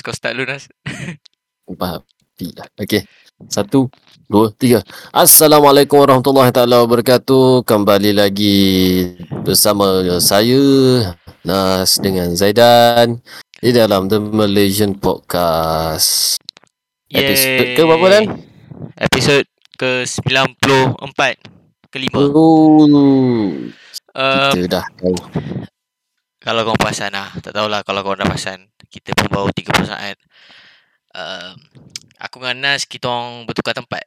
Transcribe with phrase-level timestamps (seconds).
[0.00, 2.00] Nas kau start dulu Nas lah.
[2.80, 3.04] Okey.
[3.52, 3.92] Satu,
[4.32, 4.80] dua, tiga.
[5.12, 7.68] Assalamualaikum warahmatullahi taala wabarakatuh.
[7.68, 8.56] Kembali lagi
[9.44, 10.56] bersama saya
[11.44, 13.20] Nas dengan Zaidan
[13.60, 16.40] di dalam The Malaysian Podcast.
[17.12, 18.24] Episode ke berapa Dan?
[18.96, 19.44] Episod
[19.76, 20.96] ke 94
[21.92, 23.68] Kelima Oh, um,
[24.56, 25.12] kita dah tahu.
[26.40, 30.16] Kalau kau perasan lah Tak tahulah kalau kau dah perasan Kita pun baru 30 saat.
[31.12, 31.54] Um,
[32.16, 34.04] Aku dengan Nas Kita orang bertukar tempat.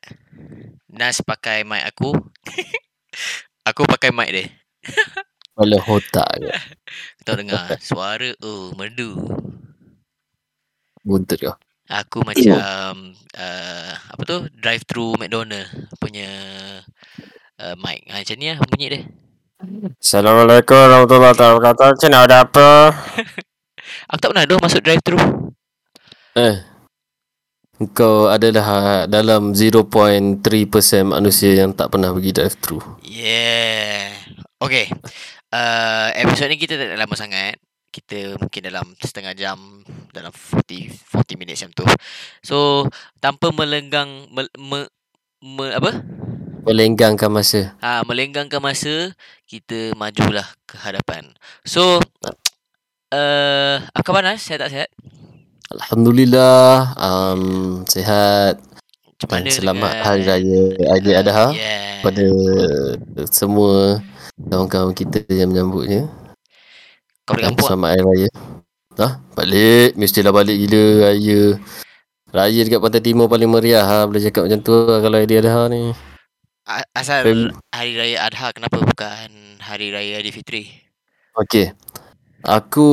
[0.94, 2.14] Nas pakai mic aku.
[3.70, 4.46] Aku pakai mic dia.
[5.54, 6.50] Kepala otak ke?
[7.26, 9.18] Kau dengar suara Oh merdu.
[11.02, 11.54] Buntut ke?
[11.90, 14.38] Aku macam uh, Apa tu?
[14.54, 16.30] Drive through McDonald Punya
[17.58, 18.06] uh, Mic.
[18.14, 19.02] Ha, Macam ni lah bunyi dia
[19.64, 21.96] Assalamualaikum warahmatullahi wabarakatuh.
[21.96, 22.68] Macam mana ada apa?
[24.12, 25.24] Aku tak pernah dah masuk drive through
[26.36, 26.56] Eh.
[27.96, 30.44] Kau adalah dalam 0.3%
[31.08, 32.80] manusia yang tak pernah pergi drive thru.
[33.08, 34.12] Yeah
[34.60, 34.92] Okay
[35.56, 37.56] uh, Episod ni kita tak lama sangat
[37.88, 39.58] kita mungkin dalam setengah jam
[40.12, 41.86] dalam 40 40 minit macam tu.
[42.44, 42.90] So
[43.24, 44.92] tanpa melenggang me, me,
[45.40, 46.04] me, apa?
[46.64, 47.76] Melenggangkan masa.
[47.84, 49.12] Ha melenggangkan masa
[49.44, 51.28] kita majulah ke hadapan.
[51.68, 52.00] So
[53.16, 54.40] uh, apa khabar Nas?
[54.40, 54.90] Saya tak sihat?
[55.74, 57.44] Alhamdulillah um,
[57.84, 58.62] sihat
[59.24, 60.62] dan selamat dengan- Hari Raya
[60.94, 62.00] Aidil Adha Yeah.
[62.04, 62.26] pada
[63.28, 64.00] semua
[64.38, 66.08] kawan-kawan kita yang menyambutnya.
[67.24, 67.60] Kau balik Dan kampung?
[67.60, 67.70] tak?
[67.72, 68.30] selamat Hari Raya.
[68.94, 69.08] Ha?
[69.34, 69.90] Balik.
[69.98, 71.42] Mestilah balik gila raya.
[72.30, 73.98] Raya dekat Pantai Timur paling meriah ha.
[74.06, 75.92] Boleh cakap macam tu lah kalau Aidil Adha ni.
[76.64, 80.72] A- Asal Fam- Hari Raya Adha kenapa bukan Hari Raya Aidilfitri?
[81.36, 81.76] Okey.
[82.44, 82.88] Aku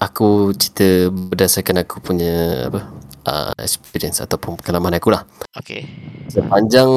[0.00, 2.80] aku cerita berdasarkan aku punya apa
[3.28, 5.24] uh, experience ataupun pengalaman aku lah.
[5.56, 5.86] Okay.
[6.28, 6.88] Sepanjang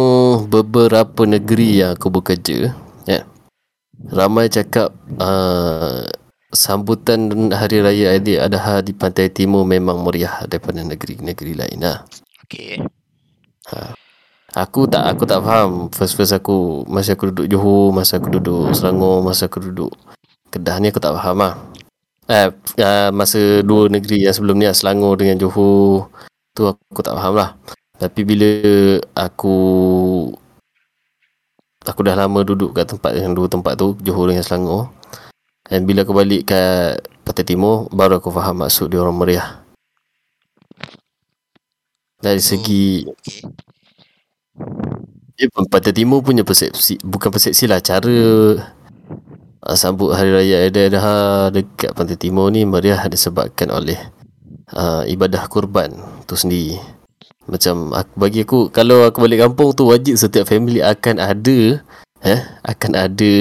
[0.48, 2.74] beberapa negeri yang aku bekerja,
[3.06, 3.22] ya.
[4.08, 6.08] Ramai cakap uh,
[6.56, 12.08] sambutan Hari Raya Aidil Adha di Pantai Timur memang meriah daripada negeri-negeri lain lah.
[12.48, 12.80] Okay.
[14.58, 15.86] Aku tak aku tak faham.
[15.94, 19.94] First first aku masa aku duduk Johor, masa aku duduk Selangor, masa aku duduk
[20.50, 21.54] Kedah ni aku tak faham lah.
[22.26, 22.50] Eh,
[22.82, 26.10] uh, masa dua negeri yang sebelum ni lah, Selangor dengan Johor
[26.58, 27.54] tu aku tak faham lah.
[28.02, 28.50] Tapi bila
[29.14, 29.58] aku
[31.86, 34.90] aku dah lama duduk kat tempat yang dua tempat tu, Johor dengan Selangor.
[35.70, 39.62] Dan bila aku balik kat Pantai Timur, baru aku faham maksud dia orang meriah.
[42.18, 43.77] Dari segi Okay.
[45.38, 48.18] Ya, Pantai Timur punya persepsi bukan persepsi lah cara
[49.62, 54.02] uh, sambut Hari Raya Adha dekat Pantai Timur ni meriah disebabkan oleh
[54.74, 55.94] uh, ibadah kurban
[56.26, 56.82] tu sendiri.
[57.46, 61.86] Macam aku, bagi aku kalau aku balik kampung tu wajib setiap family akan ada
[62.26, 63.34] eh akan ada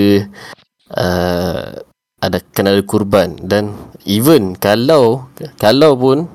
[0.92, 1.80] uh,
[2.20, 3.72] ada akan ada kurban dan
[4.04, 5.26] even kalau
[5.56, 6.28] kalau pun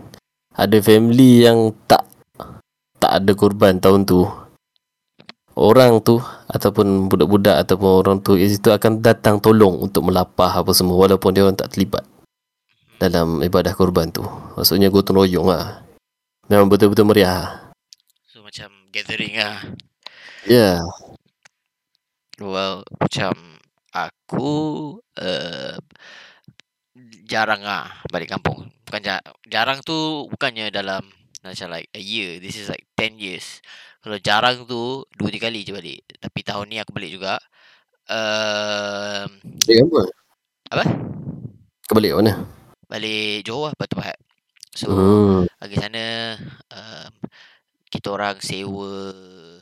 [0.58, 2.04] ada family yang tak
[2.98, 4.26] tak ada kurban tahun tu
[5.56, 10.72] orang tu ataupun budak-budak ataupun orang tu di situ akan datang tolong untuk melapah apa
[10.72, 12.04] semua walaupun dia orang tak terlibat
[13.02, 14.22] dalam ibadah korban tu.
[14.54, 15.82] Maksudnya gotong royong lah.
[16.46, 17.74] Memang betul-betul meriah.
[18.30, 19.58] So macam gathering lah.
[20.46, 20.78] Ya.
[20.78, 20.80] Yeah.
[22.42, 23.34] Well, macam
[23.94, 24.50] aku
[25.18, 25.78] uh,
[27.26, 28.70] jarang ah balik kampung.
[28.86, 31.06] Bukan ja- jarang tu bukannya dalam
[31.42, 32.38] macam like a year.
[32.38, 33.62] This is like 10 years.
[34.02, 36.02] Kalau jarang tu dua tiga kali je balik.
[36.18, 37.38] Tapi tahun ni aku balik juga.
[38.10, 39.30] Uh,
[39.70, 40.02] Balik apa?
[40.74, 40.86] Apa?
[41.86, 42.34] Kau balik mana?
[42.92, 44.20] balik Johor lah Batu Pahat.
[44.76, 45.48] So Hmm.
[45.60, 46.36] Pergi sana
[46.72, 47.12] um,
[47.92, 49.12] Kita orang sewa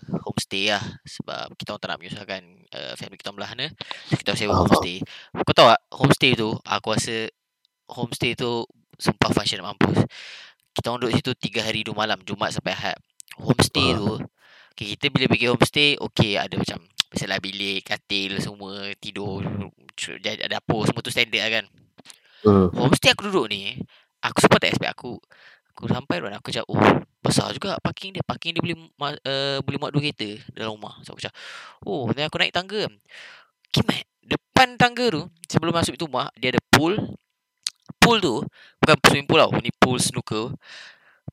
[0.05, 2.41] Homestay lah Sebab kita orang tak nak menyusahkan
[2.77, 3.73] uh, Family kita belah sana
[4.05, 5.01] so, Kita sewa Faham, homestay
[5.33, 7.25] Kau tahu tak Homestay tu Aku rasa
[7.89, 8.69] Homestay tu
[9.01, 10.05] Sumpah function nak mampus
[10.77, 13.01] Kita orang duduk situ 3 hari 2 malam Jumaat sampai Ahad
[13.39, 14.19] Homestay tu.
[14.75, 16.79] Okay, Kita bila pergi homestay Okay ada macam
[17.11, 19.43] Biasalah bilik Katil semua Tidur
[20.19, 21.65] Ada dapur Semua tu standard lah kan.
[22.43, 22.67] Hmm.
[22.75, 23.75] Homestay aku duduk ni
[24.19, 25.15] Aku sempat tak expect aku.
[25.71, 26.79] Aku sampai rumah aku cakap Oh
[27.19, 28.23] besar juga parking dia.
[28.23, 30.99] Parking dia boleh uh, Boleh muat dua kereta Dalam rumah.
[31.03, 31.35] So aku cakap
[31.87, 32.87] Oh dan aku naik tangga.
[33.71, 36.99] Kimat Depan tangga tu Sebelum masuk itu rumah Dia ada pool.
[37.99, 38.43] Pool tu
[38.79, 40.55] Bukan swimming pool tau Ni pool snooker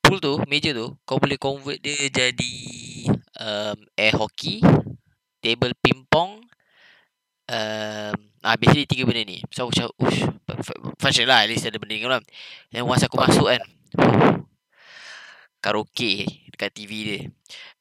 [0.00, 2.54] Pool tu Meja tu Kau boleh convert dia jadi
[3.40, 4.60] um, Air hockey
[5.40, 6.43] Table ping-pong
[7.50, 8.16] um,
[8.46, 9.43] Ah, basically tiga benda ni.
[9.50, 11.43] So aku cakap, ush, fu- fu- function lah.
[11.43, 12.22] At least ada benda ni kan.
[12.70, 13.62] Dan once aku masuk kan.
[15.62, 17.20] Karaoke dekat TV dia.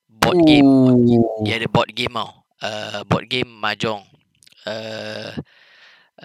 [0.09, 0.65] Board game.
[0.65, 1.45] Ooh.
[1.45, 2.33] Dia ada board game tau.
[2.65, 4.01] Uh, board game mahjong.
[4.65, 5.37] Uh,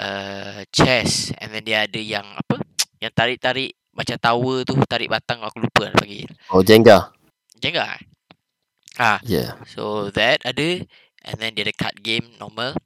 [0.01, 2.65] uh, chess and then dia ada yang apa?
[2.97, 6.29] Yang tarik-tarik macam tower tu, tarik batang aku lupa nak panggil.
[6.49, 7.13] Oh, Jenga.
[7.61, 7.85] Jenga.
[8.01, 8.03] eh?
[8.97, 9.57] Ah, Yeah.
[9.65, 10.83] so that ada
[11.25, 12.77] and then dia ada card game normal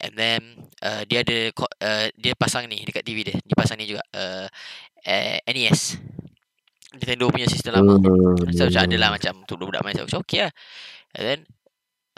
[0.00, 0.40] and then
[0.82, 3.36] uh, dia ada uh, dia pasang ni dekat TV dia.
[3.38, 4.46] Dia pasang ni juga uh,
[5.04, 6.00] uh, NES.
[6.90, 8.02] Nintendo punya sistem lama.
[8.02, 8.50] Hmm.
[8.50, 10.10] So macam ada lah macam untuk budak-budak main.
[10.10, 10.52] So okay lah.
[11.14, 11.40] And then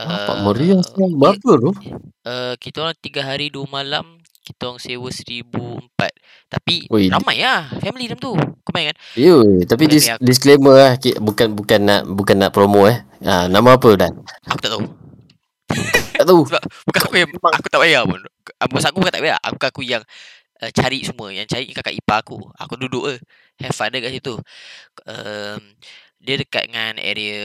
[0.00, 1.12] Nampak meriah uh, siang.
[1.20, 1.70] Berapa tu?
[2.24, 6.12] uh, kita orang tiga hari dua malam kita orang sewa seribu empat.
[6.50, 8.34] Tapi Oi, ramai lah family dalam tu.
[8.34, 8.96] Kau main kan?
[9.14, 10.92] Ya, tapi dis- aku- disclaimer lah,
[11.22, 13.06] bukan bukan nak bukan nak promo eh.
[13.22, 14.12] Ha, nama apa Dan?
[14.50, 14.84] aku tak tahu.
[16.12, 16.42] Tak tahu.
[16.50, 18.20] sebab bukan aku yang aku tak bayar pun.
[18.60, 19.38] Ah, maksud aku bukan tak bayar.
[19.42, 20.02] Aku aku yang
[20.60, 21.32] uh, cari semua.
[21.32, 22.38] Yang cari kakak ipar aku.
[22.58, 23.16] Aku duduk je.
[23.62, 24.34] Have fun je kat situ.
[25.06, 25.60] Um,
[26.22, 27.42] dia dekat dengan area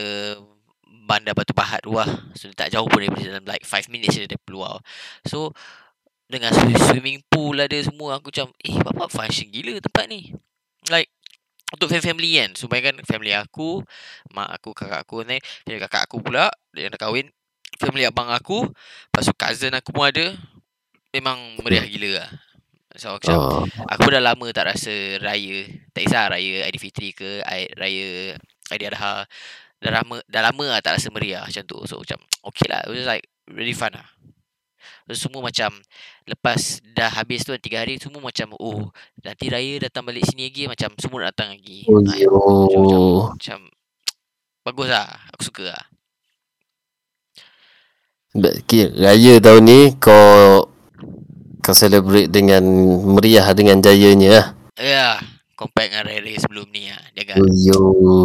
[1.07, 2.05] bandar Batu Pahat tu lah
[2.35, 4.83] so dia tak jauh pun daripada dalam like 5 minutes je dari keluar.
[5.23, 5.55] So
[6.27, 10.35] dengan swi- swimming pool ada semua aku macam eh bapak function gila tempat ni.
[10.91, 11.07] Like
[11.71, 12.51] untuk family kan.
[12.59, 13.83] So bayangkan family aku
[14.35, 17.31] mak aku kakak aku ni dan kakak aku pula dia yang dah kahwin.
[17.77, 18.67] Family abang aku
[19.11, 20.35] lepas tu cousin aku pun ada.
[21.15, 22.29] Memang meriah gila lah.
[22.97, 23.63] So aku macam Oh,
[23.93, 27.45] Aku dah lama tak rasa raya Tak kisah raya Aidilfitri ke
[27.77, 28.33] Raya
[28.73, 29.29] Aidiladha
[29.77, 31.77] Dah lama Dah lama lah tak rasa meriah macam tu.
[31.85, 32.17] So macam
[32.49, 32.89] Okay lah.
[32.89, 34.16] It was like Really fun lah
[35.15, 35.71] Semua macam
[36.27, 38.91] Lepas dah habis tu Tiga hari Semua macam Oh
[39.23, 42.31] Nanti raya datang balik sini lagi Macam semua nak datang lagi oh, Ah, yo.
[42.67, 43.01] macam,
[43.35, 43.59] macam
[44.67, 45.83] Bagus lah Aku suka lah
[48.69, 50.69] Kira, raya tahun ni kau
[51.57, 52.61] kau celebrate dengan
[53.17, 54.45] meriah dengan jayanya lah.
[54.77, 55.13] Ya yeah,
[55.57, 57.79] Compare dengan raya-raya sebelum ni lah Dia agak Oh, yo.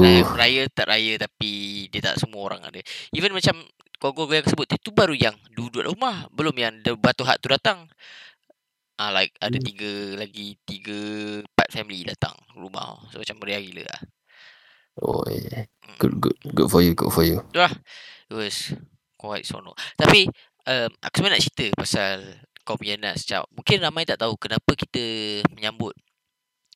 [0.04, 1.50] Raya, raya tak raya tapi
[1.88, 2.76] dia tak semua orang ada.
[3.16, 3.56] Even macam
[4.02, 6.26] kau-kau yang sebut itu baru yang duduk rumah.
[6.34, 7.86] Belum yang the batu hak tu datang.
[8.98, 9.62] Ah like ada Hmm.
[9.62, 10.98] tiga lagi tiga
[11.46, 12.98] empat family datang rumah.
[13.14, 14.02] So macam meriah gila lah.
[15.00, 15.64] Oh, yeah.
[15.88, 15.96] Mm.
[15.96, 17.40] Good, good, good for you, good for you.
[17.56, 18.76] It was
[19.16, 19.72] quite sono.
[19.96, 20.28] Tapi
[20.68, 22.16] um, aku sebenarnya nak cerita pasal
[22.60, 23.24] kau punya nas.
[23.56, 25.00] Mungkin ramai tak tahu kenapa kita
[25.48, 25.96] menyambut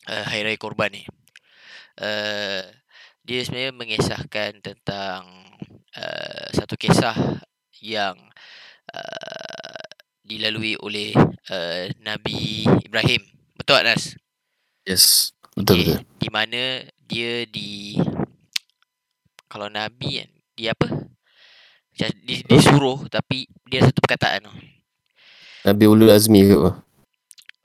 [0.08, 1.04] uh, Hari Raya Korban ni.
[2.00, 2.64] Uh,
[3.26, 5.28] dia sebenarnya mengisahkan tentang
[5.96, 7.16] uh, satu kisah
[7.80, 8.16] yang
[8.92, 9.86] uh,
[10.22, 11.16] dilalui oleh
[11.50, 13.22] uh, Nabi Ibrahim.
[13.56, 14.04] Betul tak Nas?
[14.86, 15.34] Yes.
[15.56, 15.98] Betul, betul.
[16.20, 17.96] Di mana dia di
[19.48, 20.88] kalau Nabi kan dia apa?
[21.96, 24.56] Macam Di, disuruh tapi dia satu perkataan tau.
[25.66, 26.72] Nabi Ulul Azmi ke apa?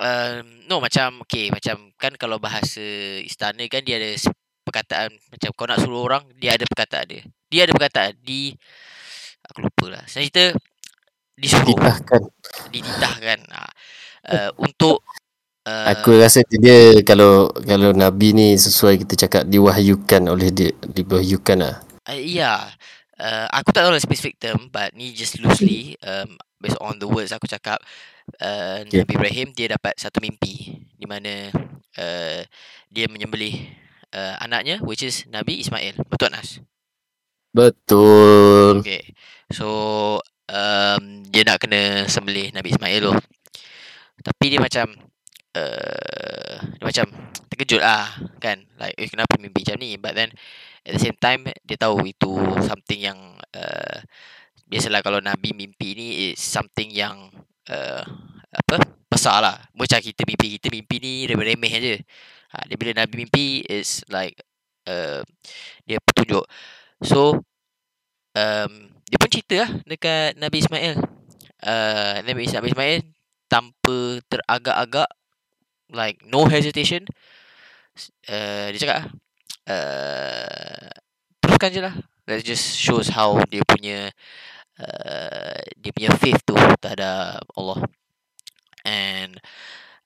[0.02, 2.82] Um, no macam okay macam kan kalau bahasa
[3.22, 4.18] istana kan dia ada
[4.66, 7.24] perkataan macam kau nak suruh orang dia ada perkataan dia.
[7.52, 8.56] Dia ada perkataan di
[9.44, 10.04] aku lupa lah.
[10.08, 10.56] Saya cerita
[11.36, 12.22] disuruh Titahkan.
[12.72, 13.68] dititahkan ha.
[14.32, 15.04] uh, untuk
[15.68, 21.58] uh, Aku rasa dia kalau kalau Nabi ni sesuai kita cakap diwahyukan oleh dia, diwahyukan
[21.60, 21.76] lah.
[22.08, 22.72] Uh, yeah.
[23.22, 27.06] Uh, aku tak tahu lah specific term but ni just loosely um, based on the
[27.06, 27.78] words aku cakap
[28.42, 29.06] uh, Okay.
[29.06, 31.54] Nabi Ibrahim dia dapat satu mimpi di mana
[32.02, 32.42] uh,
[32.90, 33.62] dia menyembelih
[34.18, 36.02] uh, anaknya which is Nabi Ismail.
[36.10, 36.66] Betul Nas?
[37.52, 38.80] Betul.
[38.80, 39.12] Okay.
[39.52, 39.68] So
[40.48, 43.14] um, dia nak kena sembelih Nabi Ismail tu.
[44.22, 44.88] Tapi dia macam
[45.60, 47.06] uh, dia macam
[47.52, 48.08] terkejut lah
[48.40, 48.64] kan.
[48.80, 50.00] Like eh, kenapa mimpi macam ni?
[50.00, 50.32] But then
[50.88, 52.32] at the same time dia tahu itu
[52.64, 53.98] something yang uh,
[54.72, 57.36] biasalah kalau Nabi mimpi ni is something yang
[57.68, 58.04] uh,
[58.52, 58.76] apa
[59.12, 59.60] besar lah.
[59.76, 61.96] Macam kita mimpi kita mimpi ni remeh-remeh aje.
[62.52, 64.40] Ha, dia bila Nabi mimpi is like
[64.88, 65.20] uh,
[65.84, 66.48] dia petunjuk.
[67.02, 67.42] So
[68.38, 68.74] um,
[69.10, 70.96] dia pun cerita lah dekat Nabi Ismail.
[71.62, 73.06] Uh, Nabi Ismail
[73.52, 75.10] tanpa teragak-agak
[75.92, 77.04] like no hesitation
[78.32, 79.12] uh, dia cakap
[79.68, 80.90] uh,
[81.44, 81.96] teruskan je lah.
[82.30, 84.14] That just shows how dia punya
[84.80, 87.80] uh, dia punya faith tu terhadap Allah.
[88.86, 89.38] And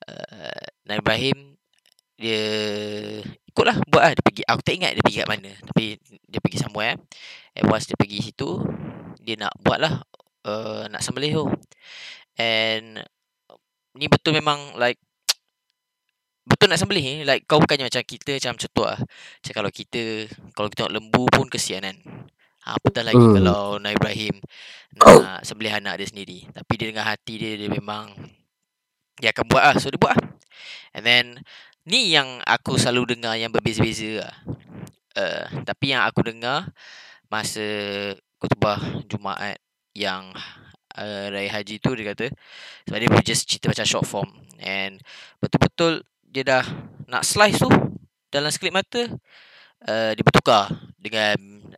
[0.08, 1.38] uh, Nabi Ibrahim
[2.16, 2.42] dia
[3.56, 4.12] ikutlah buat lah.
[4.12, 5.52] Dia pergi aku tak ingat dia pergi kat mana.
[5.64, 5.84] Tapi
[6.28, 7.00] dia pergi somewhere.
[7.56, 8.60] And once dia pergi situ
[9.24, 10.04] dia nak buat lah
[10.44, 11.46] uh, nak sembelih tu.
[12.36, 13.00] And
[13.96, 15.00] ni betul memang like
[16.50, 17.16] betul nak sembelih ni.
[17.24, 19.00] Like kau bukannya macam kita macam contoh lah.
[19.00, 21.98] Macam kalau kita kalau kita tengok lembu pun kesian kan.
[22.66, 23.40] Ha, apatah lagi Hmm.
[23.40, 24.36] kalau Nabi Ibrahim
[25.00, 26.44] nak sembelih anak dia sendiri.
[26.52, 28.12] Tapi dia dengan hati dia dia memang
[29.16, 29.76] dia akan buat lah.
[29.80, 30.28] So dia buat lah.
[30.92, 31.26] And then
[31.86, 34.36] ni yang aku selalu dengar yang berbeza-beza lah.
[35.16, 36.68] Uh, tapi yang aku dengar
[37.32, 37.64] masa
[38.42, 39.62] khutbah Jumaat
[39.96, 40.34] yang
[40.98, 42.28] uh, Raya Haji tu dia kata
[42.84, 44.30] sebab dia just cerita macam short form.
[44.60, 45.00] And
[45.40, 46.66] betul-betul dia dah
[47.08, 47.70] nak slice tu
[48.34, 49.08] dalam sekelip mata
[49.88, 51.38] uh, dia bertukar dengan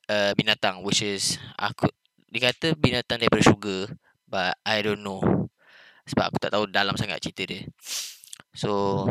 [0.10, 1.92] uh, binatang which is aku
[2.32, 3.92] dia kata binatang daripada syurga
[4.26, 5.22] but I don't know.
[6.08, 7.68] Sebab aku tak tahu dalam sangat cerita dia.
[8.56, 9.06] So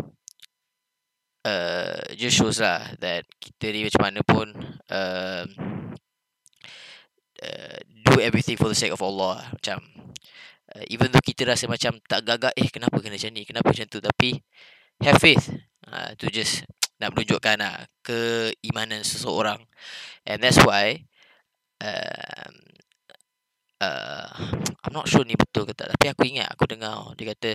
[1.46, 4.50] uh, just shows lah that kita ni macam mana pun
[4.90, 5.46] uh,
[7.42, 9.48] uh, do everything for the sake of Allah lah.
[9.54, 9.78] macam
[10.74, 13.42] uh, even though kita rasa macam tak gagak eh kenapa kena macam ni?
[13.46, 14.02] Kenapa macam tu?
[14.02, 14.30] Tapi
[15.06, 15.54] have faith.
[15.86, 16.66] Uh, to just
[17.00, 19.62] nak menunjukkan lah keimanan seseorang.
[20.26, 21.06] And that's why
[21.78, 22.54] um,
[23.78, 24.30] uh,
[24.86, 25.94] I'm not sure ni betul ke tak.
[25.94, 27.50] Tapi aku ingat aku dengar dia kata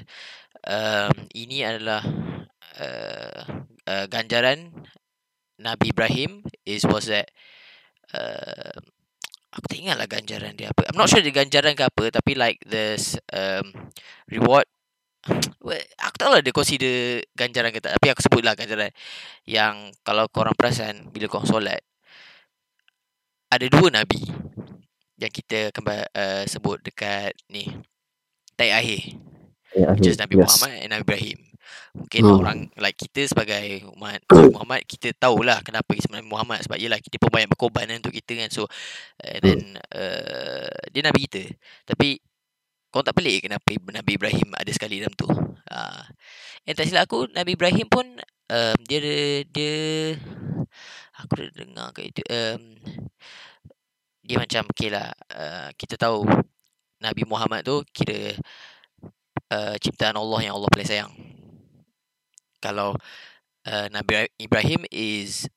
[0.68, 2.31] um, ini adalah
[2.80, 3.42] uh,
[3.88, 4.72] uh, ganjaran
[5.62, 7.30] Nabi Ibrahim is was that
[8.14, 8.78] uh,
[9.54, 10.90] aku tak ingat lah ganjaran dia apa.
[10.90, 13.92] I'm not sure dia ganjaran ke apa tapi like this um,
[14.30, 14.66] reward.
[15.62, 18.90] Well, aku tak tahu lah dia consider ganjaran ke tak tapi aku sebut lah ganjaran
[19.46, 21.86] yang kalau korang perasan bila korang solat
[23.54, 24.18] ada dua Nabi
[25.22, 27.70] yang kita akan uh, sebut dekat ni.
[28.58, 29.02] Tayyib akhir
[29.72, 30.44] Ya, just Nabi yes.
[30.44, 31.40] Muhammad and Nabi Ibrahim
[31.98, 32.38] Mungkin Hmm.
[32.40, 36.60] orang like kita sebagai umat Muhammad kita tahulah kenapa Nabi Muhammad.
[36.66, 38.50] Sebab yelah kita pun banyak berkorban kan untuk kita kan.
[38.52, 38.68] So
[39.22, 39.60] and then
[39.96, 41.52] uh, dia Nabi kita.
[41.88, 42.20] Tapi
[42.92, 45.28] kau tak pelik ke kenapa Nabi Ibrahim ada sekali dalam tu?
[45.72, 46.04] Uh,
[46.68, 48.04] and tak silap aku Nabi Ibrahim pun
[48.52, 49.00] um, dia
[49.48, 49.76] dia
[51.16, 52.62] aku dah dengar kat itu um,
[54.22, 56.28] dia macam okay lah uh, kita tahu
[57.02, 58.38] Nabi Muhammad tu kira
[59.50, 61.12] uh, ciptaan Allah yang Allah paling sayang
[62.62, 62.96] kalau
[63.66, 65.50] uh, Nabi Ibrahim is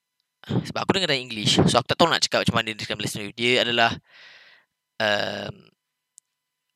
[0.45, 2.99] sebab aku dengar dalam English so aku tak tahu nak cakap macam mana dia dalam
[3.01, 3.21] Malaysia.
[3.33, 3.91] Dia adalah
[5.01, 5.55] um,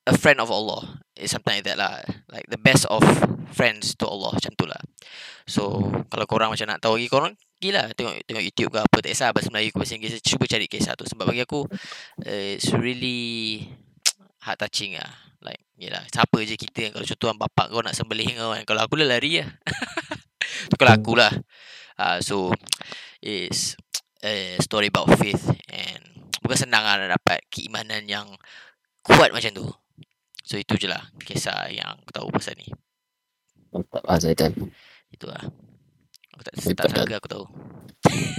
[0.09, 1.05] a friend of Allah.
[1.13, 2.01] It's something like that lah.
[2.33, 3.05] Like the best of
[3.53, 4.81] friends to Allah macam tu lah.
[5.45, 9.11] So kalau korang macam nak tahu lagi korang gila tengok tengok YouTube ke apa tak
[9.13, 9.29] kisah.
[9.37, 11.05] Bahasa Melayu ke bahasa Inggeris cuba cari kisah tu.
[11.05, 11.69] Sebab bagi aku
[12.25, 13.69] uh, it's really
[14.45, 15.13] heart touching lah.
[15.45, 18.65] Like yelah siapa je kita kalau contoh bapak kau nak sembelih kau kan.
[18.65, 19.49] Kalau aku dah lari lah
[20.69, 21.33] tu kalau aku lah.
[21.99, 22.55] Uh, so
[23.19, 23.75] it's
[24.23, 26.03] a story about faith and
[26.45, 28.29] bukan senang lah nak dapat keimanan yang
[29.03, 29.67] kuat macam tu.
[30.45, 32.69] So itu je lah kisah yang aku tahu pasal ni.
[33.75, 34.53] Mantap lah Zaidan.
[35.09, 35.41] itu lah.
[36.37, 37.45] Aku tak, tak sangka aku tahu.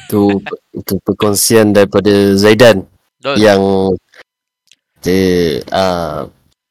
[0.09, 0.21] Itu,
[0.73, 2.87] itu perkongsian daripada Zaidan
[3.19, 3.61] Dol yang
[5.03, 6.27] dia, uh,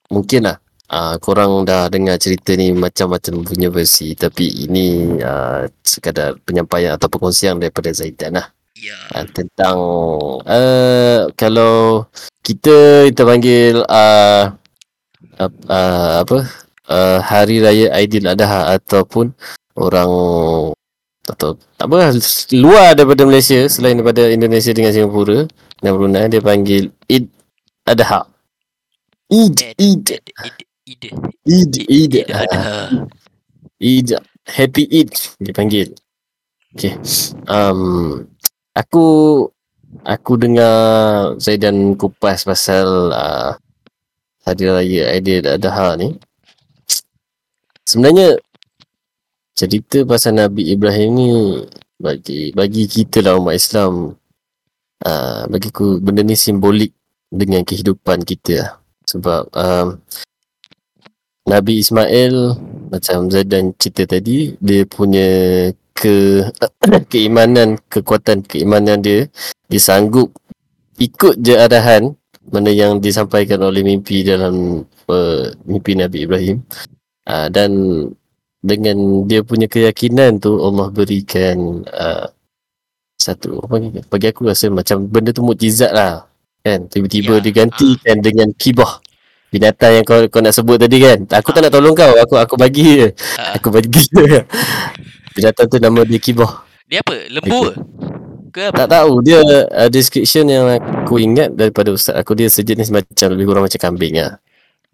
[0.09, 0.57] mungkin lah
[0.92, 7.09] uh, korang dah dengar cerita ni macam-macam punya versi tapi ini uh, sekadar penyampaian atau
[7.12, 8.49] perkongsian daripada Zaidan lah.
[8.78, 8.99] Ya.
[9.11, 9.76] Uh, tentang
[10.47, 12.07] uh, kalau
[12.47, 14.54] kita kita panggil uh,
[15.38, 16.38] uh, uh, apa
[16.88, 19.35] uh, hari raya Aidil Adha ataupun
[19.78, 20.11] orang
[21.28, 22.16] atau tak apa
[22.57, 25.45] luar daripada Malaysia selain daripada Indonesia dengan Singapura
[25.85, 27.28] dan Brunei dia panggil Eid
[27.85, 28.25] Adha.
[29.28, 30.09] Eid Ed,
[30.88, 31.04] Eid
[31.45, 32.88] Eid Eid id, ada.
[33.76, 34.09] Eid
[34.49, 35.92] Happy Eid dia panggil.
[36.73, 36.97] Okay.
[37.45, 38.25] Um,
[38.73, 39.04] Aku
[40.04, 40.73] Aku dengar
[41.37, 43.52] Zaidan kupas pasal uh,
[44.49, 46.16] Hari Raya Aidil Adha ni.
[47.85, 48.40] Sebenarnya
[49.52, 51.28] Cerita pasal Nabi Ibrahim ni
[52.00, 54.16] Bagi bagi kita lah umat Islam
[55.04, 56.92] uh, Bagi aku benda ni simbolik
[57.28, 58.71] Dengan kehidupan kita lah.
[59.09, 60.00] Sebab um,
[61.49, 62.35] Nabi Ismail
[62.93, 65.28] Macam Zaidan cerita tadi Dia punya
[65.99, 66.47] ke
[67.12, 69.26] keimanan kekuatan keimanan dia
[69.67, 70.31] dia sanggup
[71.02, 72.14] ikut je arahan
[72.49, 76.64] mana yang disampaikan oleh mimpi dalam uh, mimpi Nabi Ibrahim.
[77.28, 77.71] Uh, dan
[78.64, 82.26] dengan dia punya keyakinan tu Allah berikan uh,
[83.21, 86.25] satu apa ni bagi aku rasa macam benda tu mukjizat lah
[86.64, 86.88] kan?
[86.88, 89.02] Tiba-tiba Ya, digantikan dengan kibah
[89.49, 92.55] binatang yang kau kau nak sebut tadi kan aku tak nak tolong kau aku aku
[92.61, 93.09] bagi je
[93.40, 94.05] Ah, aku bagi
[95.37, 97.14] binatang tu nama dia kibah dia apa?
[97.28, 97.73] Lembu ke?
[98.49, 98.85] Ke apa?
[98.85, 103.45] tak tahu dia uh, description yang aku ingat daripada ustaz aku dia sejenis macam lebih
[103.49, 104.40] kurang macam kambing lah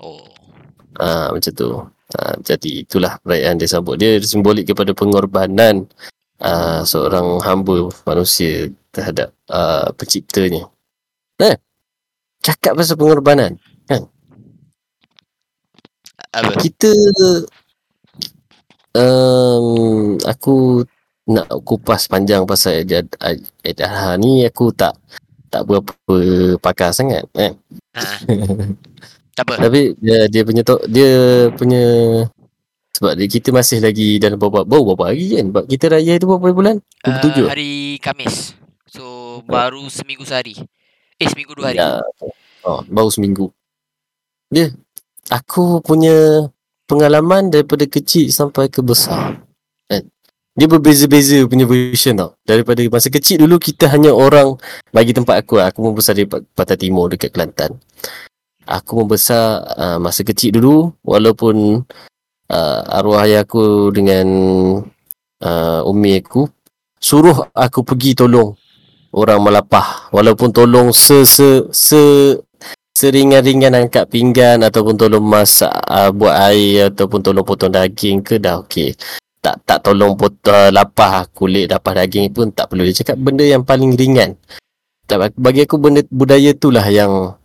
[0.02, 0.26] Oh.
[0.98, 1.70] Ah macam tu.
[2.14, 3.98] Ah, jadi itulah perayaan dia sambut.
[3.98, 5.88] Dia simbolik kepada pengorbanan
[6.38, 10.70] ah, seorang hamba manusia terhadap ah, penciptanya.
[11.42, 11.58] Eh,
[12.44, 13.58] cakap pasal pengorbanan.
[16.34, 16.58] Apa?
[16.58, 16.90] Kita
[18.98, 20.82] um, aku
[21.24, 24.92] nak kupas panjang pasal Eid Adha ni aku tak
[25.48, 26.14] tak berapa
[26.58, 27.54] pakar sangat eh.
[27.94, 28.02] Ha.
[29.38, 29.54] tak apa.
[29.70, 31.12] Tapi dia, dia punya to, dia
[31.54, 31.84] punya
[32.94, 35.50] sebab dia, kita masih lagi dalam beberapa baru beberapa hari kan.
[35.50, 36.76] Sebab kita raya tu berapa bulan?
[37.02, 37.42] 27.
[37.42, 38.54] Uh, hari Kamis.
[38.86, 39.04] So
[39.46, 40.54] baru seminggu sehari.
[41.18, 41.82] Eh seminggu dua hari.
[41.82, 41.98] Ya.
[42.62, 43.50] Oh, baru seminggu.
[44.50, 44.70] Dia
[45.30, 46.48] aku punya
[46.88, 49.40] pengalaman daripada kecil sampai ke besar.
[49.88, 50.08] Kan?
[50.54, 52.36] Dia berbeza-beza punya version tau.
[52.44, 54.56] Daripada masa kecil dulu kita hanya orang
[54.92, 55.72] bagi tempat aku lah.
[55.72, 57.80] Aku membesar di Pantai Timur dekat Kelantan.
[58.64, 61.84] Aku membesar uh, masa kecil dulu walaupun
[62.48, 64.26] uh, arwah ayah aku dengan
[65.44, 66.48] uh, umi aku
[67.00, 68.56] suruh aku pergi tolong
[69.12, 72.02] orang melapah walaupun tolong se se se
[72.94, 78.62] seringan-ringan angkat pinggan ataupun tolong masak uh, buat air ataupun tolong potong daging ke dah
[78.62, 78.94] okey.
[79.42, 82.86] Tak tak tolong potong uh, lapah kulit lapah daging pun tak perlu.
[82.86, 84.38] Dia cakap benda yang paling ringan.
[85.04, 87.36] Tak bagi aku benda budaya itulah yang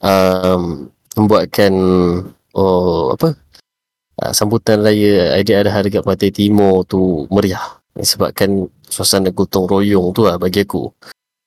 [0.00, 1.72] um, membuatkan
[2.54, 3.34] oh apa?
[4.18, 7.82] Uh, sambutan raya Aidiladha dekat Pantai Timur tu meriah.
[7.98, 10.86] Sebabkan suasana gotong royong tu lah bagi aku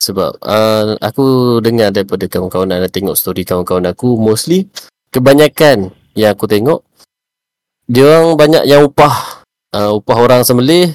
[0.02, 4.66] sebab uh, aku dengar daripada kawan-kawan dan tengok story kawan-kawan aku mostly
[5.14, 6.82] kebanyakan yang aku tengok
[7.86, 9.46] dia orang banyak yang upah
[9.78, 10.90] uh, upah orang sembelih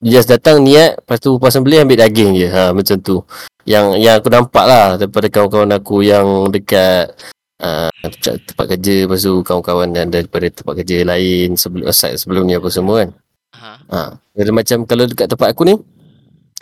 [0.00, 3.20] just datang niat lepas tu upah sembelih ambil daging je ha, macam tu
[3.68, 7.12] yang yang aku nampak lah daripada kawan-kawan aku yang dekat
[7.60, 7.92] uh,
[8.24, 12.72] tempat kerja lepas tu kawan-kawan dan daripada tempat kerja lain sebelum site sebelum ni apa
[12.72, 13.10] semua kan
[13.52, 13.68] ha.
[13.92, 14.48] ha.
[14.48, 15.74] macam kalau dekat tempat aku ni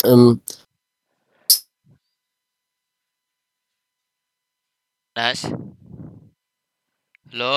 [0.08, 0.34] um,
[5.14, 5.46] Nas?
[7.30, 7.54] Hello?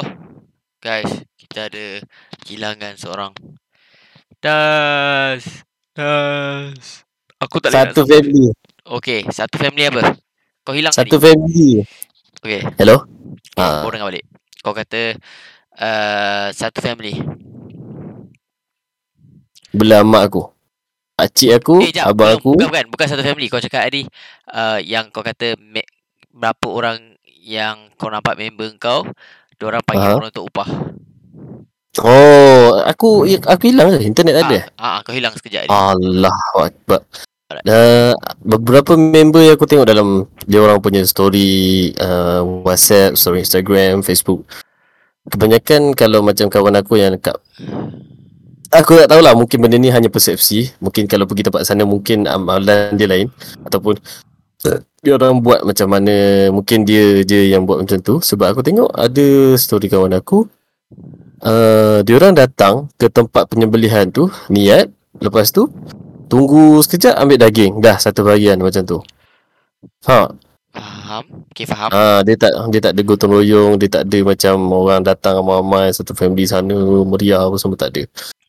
[0.77, 2.05] Guys Kita ada
[2.45, 3.33] Kehilangan seorang.
[4.37, 5.65] Das
[5.97, 7.01] Das
[7.41, 8.53] Aku tak Satu family.
[8.85, 10.21] Okay Satu family apa?
[10.61, 11.33] Kau hilang Satu tadi?
[11.33, 11.81] family.
[12.45, 13.09] Okay Hello?
[13.57, 13.81] Okay, ha.
[13.81, 14.25] Kau dengar balik.
[14.61, 15.17] Kau kata
[15.81, 17.17] uh, Satu family.
[19.73, 20.45] Belah mak aku.
[21.17, 22.53] Pakcik aku eh, jap, Abang aku.
[22.53, 23.49] Bukan bukan Bukan satu family.
[23.49, 24.05] Kau cakap tadi
[24.53, 25.57] uh, Yang kau kata
[26.37, 27.16] Berapa orang
[27.47, 29.07] yang kau nampak member kau
[29.63, 30.19] orang panggil uh-huh.
[30.19, 30.69] orang untuk upah.
[32.03, 34.59] Oh aku aku hilang ke internet ha, ada?
[34.77, 37.01] ah ha, kau hilang sekejap ni Allah akbar.
[37.63, 38.11] Uh,
[38.43, 44.43] beberapa member yang aku tengok dalam dia orang punya story uh, WhatsApp, story Instagram, Facebook.
[45.31, 47.39] Kebanyakan kalau macam kawan aku yang dekat
[48.67, 50.75] Aku tak tahulah mungkin benda ni hanya persepsi.
[50.83, 53.31] Mungkin kalau pergi tempat sana mungkin amalan dia lain.
[53.63, 53.95] Ataupun
[55.07, 58.19] dia orang buat macam mana mungkin dia je yang buat macam tu.
[58.19, 60.49] Sebab aku tengok ada story kawan aku
[61.45, 64.89] uh, dia orang datang ke tempat penyembelihan tu niat.
[65.17, 65.69] Lepas tu
[66.27, 67.79] tunggu sekejap ambil daging.
[67.79, 68.99] Dah satu bahagian macam tu.
[70.09, 70.33] Ha.
[70.77, 71.23] Faham?
[71.53, 71.89] Okey faham.
[71.89, 75.41] Ah uh, dia tak dia tak ada gotong royong dia tak ada macam orang datang
[75.41, 78.03] ramai-ramai satu family sana meriah apa semua tak ada.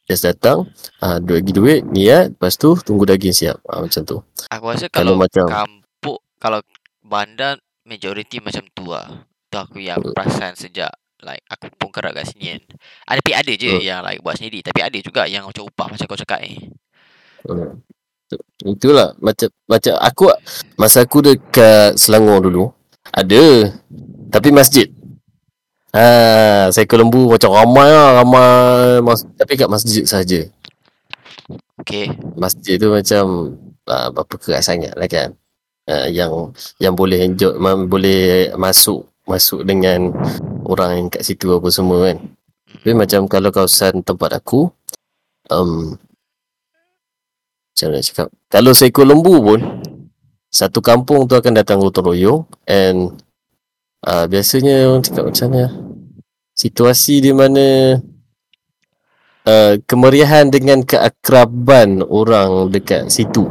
[0.08, 0.64] Just datang
[1.04, 2.32] uh, Duit bagi duit Niat.
[2.32, 3.60] Lepas tu Tunggu daging siap.
[3.68, 4.16] Uh, Macam tu.
[4.48, 5.46] Aku rasa kalau, kalau macam
[6.38, 6.62] kalau
[7.02, 9.26] bandar majoriti macam tu lah.
[9.48, 10.92] Tu aku yang perasan sejak
[11.24, 12.62] like aku pun kerap kat sini kan.
[13.10, 13.80] Ada tapi ada je uh.
[13.82, 16.70] yang like buat sendiri tapi ada juga yang macam upah macam kau cakap ni.
[17.48, 17.74] Uh.
[18.60, 20.28] Itulah macam macam aku
[20.76, 22.64] masa aku dekat Selangor dulu
[23.08, 23.72] ada
[24.28, 24.86] tapi masjid.
[25.96, 30.44] Ha, saya ke lembu macam ramai lah, ramai mas, tapi kat masjid saja.
[31.80, 32.12] Okey.
[32.36, 33.56] Masjid tu macam
[33.88, 35.32] uh, apa keras sangat lah kan
[35.88, 37.56] uh, yang yang boleh enjoy
[37.88, 40.12] boleh masuk masuk dengan
[40.64, 42.18] orang yang kat situ apa semua kan.
[42.68, 44.68] Tapi macam kalau kawasan tempat aku
[45.48, 45.96] um,
[47.72, 48.28] macam mana cakap?
[48.52, 49.60] Kalau seekor lembu pun
[50.48, 53.20] satu kampung tu akan datang gotong royong and
[54.04, 55.68] uh, biasanya orang cakap macam mana?
[56.58, 57.66] Situasi di mana
[59.46, 63.46] uh, kemeriahan dengan keakraban orang dekat situ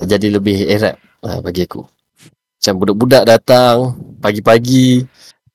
[0.00, 1.84] jadi lebih erat uh, bagi aku.
[2.60, 5.08] Macam budak-budak datang pagi-pagi,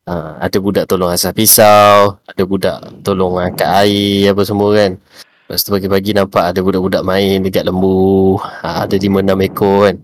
[0.10, 4.98] uh, ada budak tolong asah pisau, ada budak tolong angkat air apa semua kan.
[5.46, 9.96] Lepas tu pagi-pagi nampak ada budak-budak main dekat lembu, uh, ada lima enam ekor kan.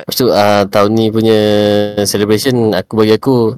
[0.00, 1.38] Lepas tu uh, tahun ni punya
[2.04, 3.56] celebration aku bagi aku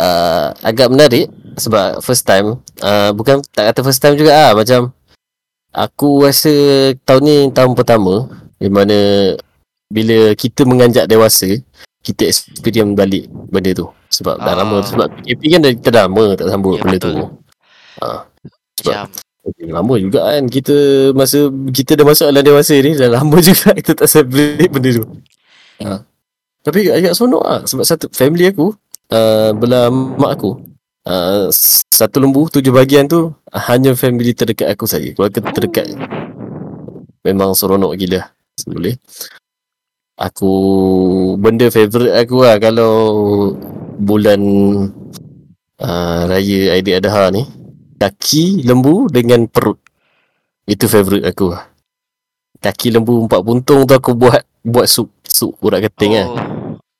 [0.00, 4.94] uh, agak menarik sebab first time uh, bukan tak kata first time juga ah macam
[5.74, 6.52] aku rasa
[7.04, 8.98] tahun ni tahun pertama di mana
[9.88, 11.48] bila kita menganjak dewasa
[12.04, 14.84] kita experience balik benda tu sebab dah lama ah.
[14.84, 17.12] sebab PKP kan dah kita dah lama tak sambut ya, benda betul.
[17.14, 17.24] tu
[18.04, 18.08] ha.
[18.80, 18.94] sebab
[19.64, 20.76] Lama juga kan kita
[21.16, 25.04] masa kita dah masuk alam dewasa ni dah lama juga kita tak celebrate benda tu.
[25.80, 26.04] Ha.
[26.60, 28.76] Tapi agak seronok lah sebab satu family aku
[29.08, 30.60] uh, belah mak aku
[31.08, 31.48] uh,
[31.88, 35.16] satu lembu tujuh bahagian tu hanya family terdekat aku saja.
[35.16, 35.96] Keluarga terdekat.
[37.24, 38.28] Memang seronok gila.
[38.66, 38.98] Boleh.
[40.18, 40.52] Aku
[41.38, 42.94] benda favourite aku lah kalau
[44.02, 44.40] bulan
[45.78, 47.46] uh, raya Adha ni
[47.98, 49.78] kaki lembu dengan perut.
[50.66, 51.70] Itu favourite aku lah.
[52.58, 56.16] Kaki lembu empat buntung tu aku buat buat sup sup urat keting oh.
[56.18, 56.28] kan.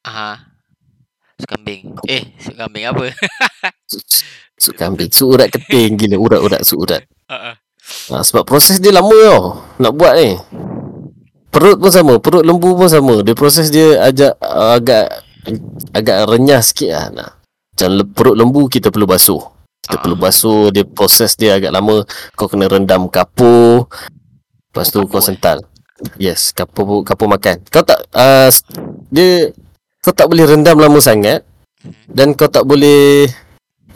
[0.07, 0.31] Aha.
[1.39, 1.99] Sup kambing.
[2.07, 3.11] Eh, sup kambing apa?
[3.87, 4.03] Sup,
[4.63, 5.11] sup kambing.
[5.11, 7.03] Sup urat keting gila urat-urat sup urat.
[7.31, 7.55] uh-uh.
[7.89, 10.37] Ha, sebab proses dia lama tau nak buat ni.
[11.49, 13.25] Perut pun sama, perut lembu pun sama.
[13.25, 15.25] Dia proses dia ajak agak
[15.97, 17.07] agak renyah sikit lah.
[17.09, 17.31] Nah.
[17.73, 19.41] Macam le- perut lembu kita perlu basuh.
[19.81, 20.01] Kita Ah.
[20.05, 22.05] perlu basuh, dia proses dia agak lama.
[22.37, 23.89] Kau kena rendam kapur.
[24.69, 25.25] Lepas tu Oh, kau eh?
[25.25, 25.65] sental.
[26.21, 27.59] Yes, kapur kapur makan.
[27.73, 28.47] Kau tak uh,
[29.11, 29.51] dia
[30.05, 31.43] kau tak boleh rendam lama sangat
[32.07, 33.27] dan kau tak boleh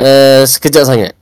[0.02, 1.12] uh, sekejap sangat.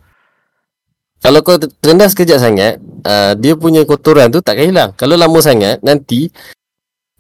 [1.21, 4.91] Kalau kau rendam sekejap sangat, uh, dia punya kotoran tu takkan hilang.
[4.97, 6.33] Kalau lama sangat, nanti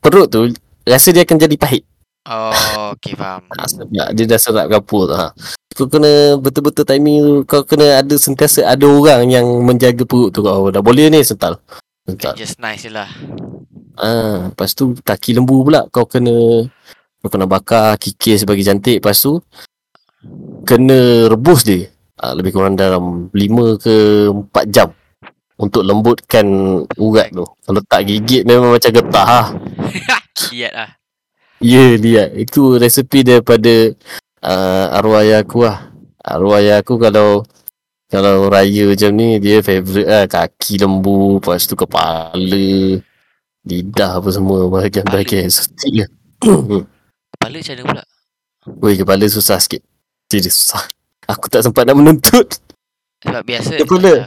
[0.01, 0.49] perut tu
[0.89, 1.85] rasa dia akan jadi pahit.
[2.29, 3.45] Oh, okay, faham.
[3.57, 5.17] Ha, sebab dia dah serap kapur tu.
[5.17, 5.33] Ha.
[5.73, 7.33] Kau kena betul-betul timing tu.
[7.49, 10.69] Kau kena ada sentiasa ada orang yang menjaga perut tu kau.
[10.69, 11.61] Dah boleh ni sental.
[12.05, 12.37] Sental.
[12.37, 13.09] Just nice je lah.
[13.97, 16.65] Ah, lepas tu kaki lembu pula kau kena
[17.21, 19.01] kau kena bakar kikis bagi cantik.
[19.01, 19.41] Lepas tu
[20.69, 21.89] kena rebus dia.
[22.21, 24.93] Ah, lebih kurang dalam 5 ke 4 jam
[25.57, 26.45] untuk lembutkan
[27.01, 27.49] urat tu.
[27.65, 29.49] Kalau tak gigit memang macam getah lah.
[30.53, 30.91] Lihat lah.
[31.61, 33.93] Ya dia Itu resepi daripada
[34.41, 35.93] uh, Arwah ayah aku lah
[36.25, 37.45] Arwah ayah aku kalau
[38.09, 42.97] Kalau raya macam ni Dia favourite lah Kaki lembu Lepas tu kepala
[43.69, 46.09] Lidah apa semua Bahagian-bahagian Setik lah
[47.37, 48.03] Kepala macam mana pula?
[48.81, 49.85] Weh kepala susah sikit
[50.33, 51.00] Serius susah
[51.31, 52.59] Aku tak sempat nak menuntut
[53.23, 54.27] Sebab biasa Kepala.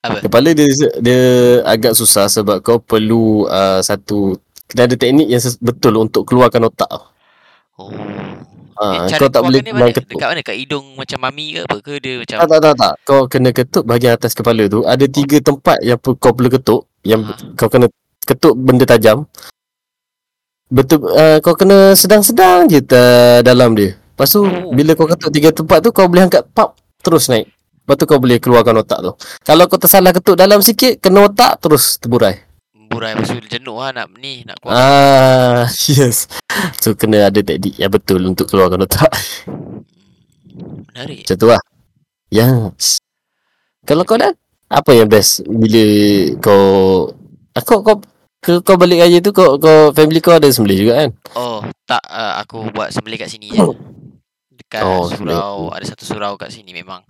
[0.00, 0.18] Apa?
[0.24, 0.66] Kepala dia
[0.98, 1.20] Dia
[1.62, 6.88] agak susah Sebab kau perlu uh, Satu Kena ada teknik yang betul Untuk keluarkan otak
[7.78, 7.94] Oh.
[8.74, 9.94] ha, eh, Kau tak boleh main mana?
[9.94, 10.40] ketuk Dekat mana?
[10.42, 11.76] Kat hidung macam mami ke apa?
[11.78, 12.94] Ke dia macam Tak tak tak tak.
[13.06, 14.82] Kau kena ketuk bahagian atas kepala tu.
[14.82, 16.90] Ada tiga tempat yang kau perlu ketuk.
[17.06, 17.38] Yang Ah.
[17.54, 17.86] kau kena
[18.26, 19.30] ketuk benda tajam.
[20.68, 23.94] Betul uh, kau kena sedang-sedang je ta- dalam dia.
[24.18, 24.74] Lepas tu Oh.
[24.74, 27.54] bila kau ketuk tiga tempat tu kau boleh angkat pap terus naik.
[27.54, 29.14] Lepas tu kau boleh keluarkan otak tu.
[29.46, 32.34] Kalau kau tersalah ketuk dalam sikit kena otak terus terburai.
[32.90, 36.26] burai Lepas tu jenuh lah nak ni Nak keluar Ah yes.
[36.82, 39.06] So kena ada teknik yang betul untuk keluarkan otak.
[40.90, 41.62] Menarik Macam tu lah.
[42.34, 42.98] Yes.
[43.86, 44.34] Kalau kau dah,
[44.66, 45.86] apa yang best bila
[46.42, 46.66] kau
[47.54, 48.02] aku kau
[48.42, 51.10] kau, kau balik raya tu kau kau family kau ada sembelih juga kan?
[51.38, 53.62] Oh tak uh, Aku buat sembelih kat sini je
[54.68, 55.72] Dekat Oh, surau.
[55.72, 57.00] Ada satu surau kat sini memang.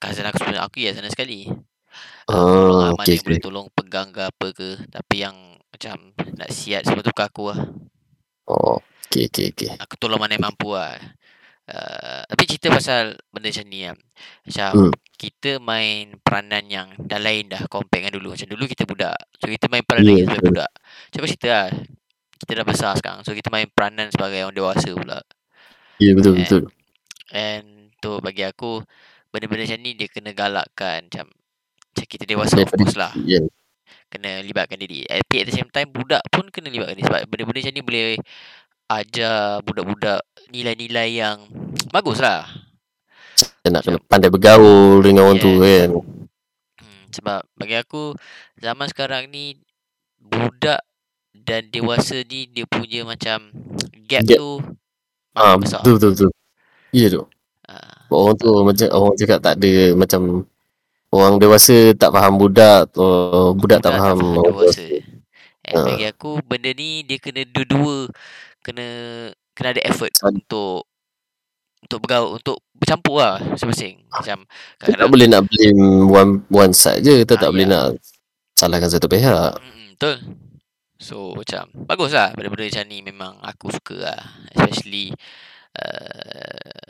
[0.00, 1.44] Cousin aku sebenarnya Aku ya sana sekali.
[2.32, 4.80] Oh, lah, mana okey, yang boleh tolong pegang ke apa ke.
[4.88, 5.36] Tapi yang
[5.68, 7.60] Macam Nak siat semua tu ke aku lah.
[8.48, 8.80] Oh,
[9.12, 9.70] okey okey okey.
[9.76, 10.96] Aku tolong mana yang mampu lah.
[11.68, 13.96] Uh, Tapi cerita pasal Benda macam ni kan
[14.48, 14.92] Macam Hmm.
[15.16, 18.32] Kita main peranan yang Dah lain dah Compare dengan dulu.
[18.32, 19.20] Macam dulu kita budak.
[19.36, 20.70] So kita main peranan yeah, sebagai budak.
[21.12, 21.68] Cuba cerita lah.
[22.40, 25.20] Kita dah besar sekarang So kita main peranan sebagai orang dewasa pula.
[26.00, 26.44] Ya betul Eh.
[26.44, 26.68] betul.
[27.32, 28.82] And tu bagi aku
[29.28, 33.42] Benda-benda macam ni Dia kena galakkan Macam Macam kita dewasa of course lah Ya.
[34.06, 37.60] Kena libatkan diri Tapi at the same time Budak pun kena libatkan diri Sebab benda-benda
[37.60, 38.06] macam ni boleh
[38.86, 40.20] Ajar budak-budak
[40.54, 41.38] Nilai-nilai yang
[41.94, 42.46] Bagus lah
[43.34, 45.90] Kita nak kena pandai bergaul dengan orang tu kan.
[46.78, 48.14] hmm, Sebab bagi aku
[48.56, 49.58] Zaman sekarang ni
[50.16, 50.86] Budak
[51.34, 53.50] Dan dewasa ni Dia punya macam
[54.06, 54.38] Gap, Gap.
[54.38, 54.50] tu
[55.34, 56.30] Ah besar betul betul betul.
[56.90, 57.22] Ya tu.
[57.64, 60.46] Ah, Orang tu macam orang cakap tak ada macam
[61.10, 64.82] orang dewasa tak faham budak atau budak, tak faham orang dewasa.
[64.82, 64.86] dewasa.
[65.66, 65.84] And Ah.
[65.84, 68.06] bagi aku benda ni dia kena dua-dua
[68.62, 68.86] kena
[69.50, 70.86] kena ada effort Sad- untuk
[71.82, 74.02] untuk bergaul untuk bercampur lah masing-masing.
[74.08, 74.46] Macam
[74.78, 77.22] Kita tak boleh nak blame one one side je.
[77.22, 77.72] Kita Ah, tak boleh ya.
[77.72, 77.86] nak
[78.54, 79.58] salahkan satu pihak.
[79.58, 80.16] Mm-mm, betul.
[80.96, 84.20] So macam bagus lah benda-benda macam ni memang aku suka lah.
[84.50, 85.10] Especially
[85.76, 86.80] uh,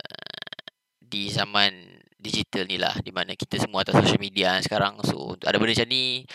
[1.02, 5.38] di zaman digital ni lah di mana kita semua atas social media kan sekarang so
[5.46, 6.26] ada benda macam ni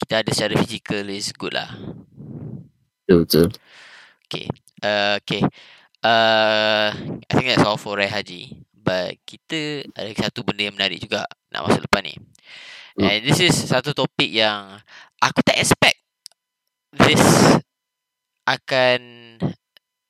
[0.00, 1.68] kita ada secara fizikal is good lah.
[3.04, 3.48] Betul betul.
[4.30, 4.46] Okay.
[4.80, 5.42] Uh, okay.
[6.00, 6.88] Uh,
[7.26, 8.64] I think that's all for Rai Haji.
[8.72, 12.14] But kita ada satu benda yang menarik juga nak masuk lepas ni.
[12.96, 13.04] Hmm.
[13.06, 14.80] And this is satu topik yang
[15.20, 16.00] aku tak expect
[16.96, 17.22] this
[18.48, 19.00] akan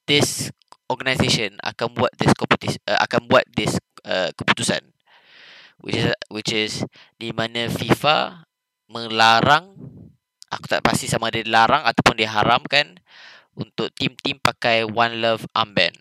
[0.06, 0.54] this
[0.90, 4.82] organisation akan buat this competition uh, akan buat this uh, keputusan
[5.80, 6.72] which is which is
[7.16, 8.44] di mana FIFA
[8.90, 9.72] melarang
[10.50, 12.98] aku tak pasti sama ada dilarang ataupun diharamkan
[13.54, 15.94] untuk tim-tim pakai One Love armband.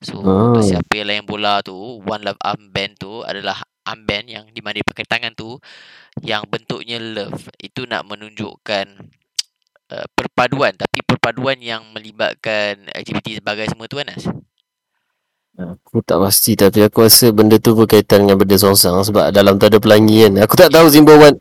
[0.00, 0.50] So Oh.
[0.50, 4.80] untuk siapa yang layan bola tu One Love armband tu adalah armband yang di mana
[4.80, 5.56] dia pakai tangan tu
[6.24, 7.48] yang bentuknya love.
[7.60, 8.86] Itu nak menunjukkan
[9.90, 14.24] uh, perpaduan tapi perpaduan yang melibatkan aktiviti sebagai semua tu kan Nas?
[15.60, 19.68] Aku tak pasti tapi aku rasa benda tu berkaitan dengan benda songsang sebab dalam tu
[19.68, 20.32] ada pelangi kan.
[20.46, 21.36] Aku tak tahu Zimbawan.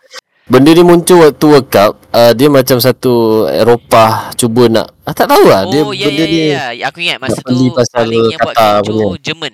[0.50, 2.02] Benda ni muncul waktu World Cup.
[2.10, 4.98] Uh, dia macam satu Eropah cuba nak.
[5.06, 5.70] Ah, tak tahu lah.
[5.70, 6.40] dia Oh ya benda ya ni.
[6.52, 6.84] ya ya.
[6.90, 9.06] Aku ingat masa tu paling yang buat kecoh punya.
[9.22, 9.54] Jerman.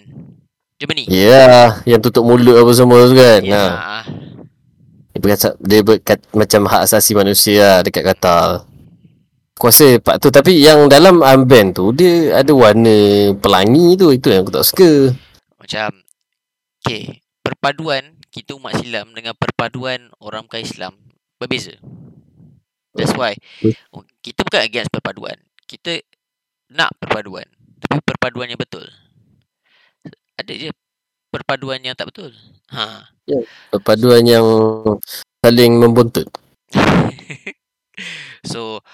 [0.75, 1.07] Germany.
[1.07, 3.39] Ya, yeah, yang tutup mulut apa semua tu kan.
[3.43, 3.63] Ya.
[3.63, 3.99] Ha.
[5.15, 8.67] Dia, berkata, dia berkat, macam hak asasi manusia lah dekat Qatar.
[9.55, 10.27] Aku rasa part tu.
[10.29, 14.11] Tapi yang dalam armband tu, dia ada warna pelangi tu.
[14.11, 14.91] Itu yang aku tak suka.
[15.65, 16.05] Macam
[16.85, 20.93] Okay Perpaduan Kita umat Islam Dengan perpaduan Orang bukan Islam
[21.41, 21.73] Berbeza
[22.93, 23.33] That's why.
[24.21, 25.97] Kita bukan against perpaduan Kita
[26.69, 27.49] Nak perpaduan
[27.81, 28.85] Tapi perpaduan yang betul
[30.37, 30.69] Ada je
[31.33, 32.29] Perpaduan yang tak betul
[32.69, 33.09] Ha
[33.73, 34.45] Perpaduan yang
[35.41, 36.29] saling membuntut.
[38.45, 38.85] So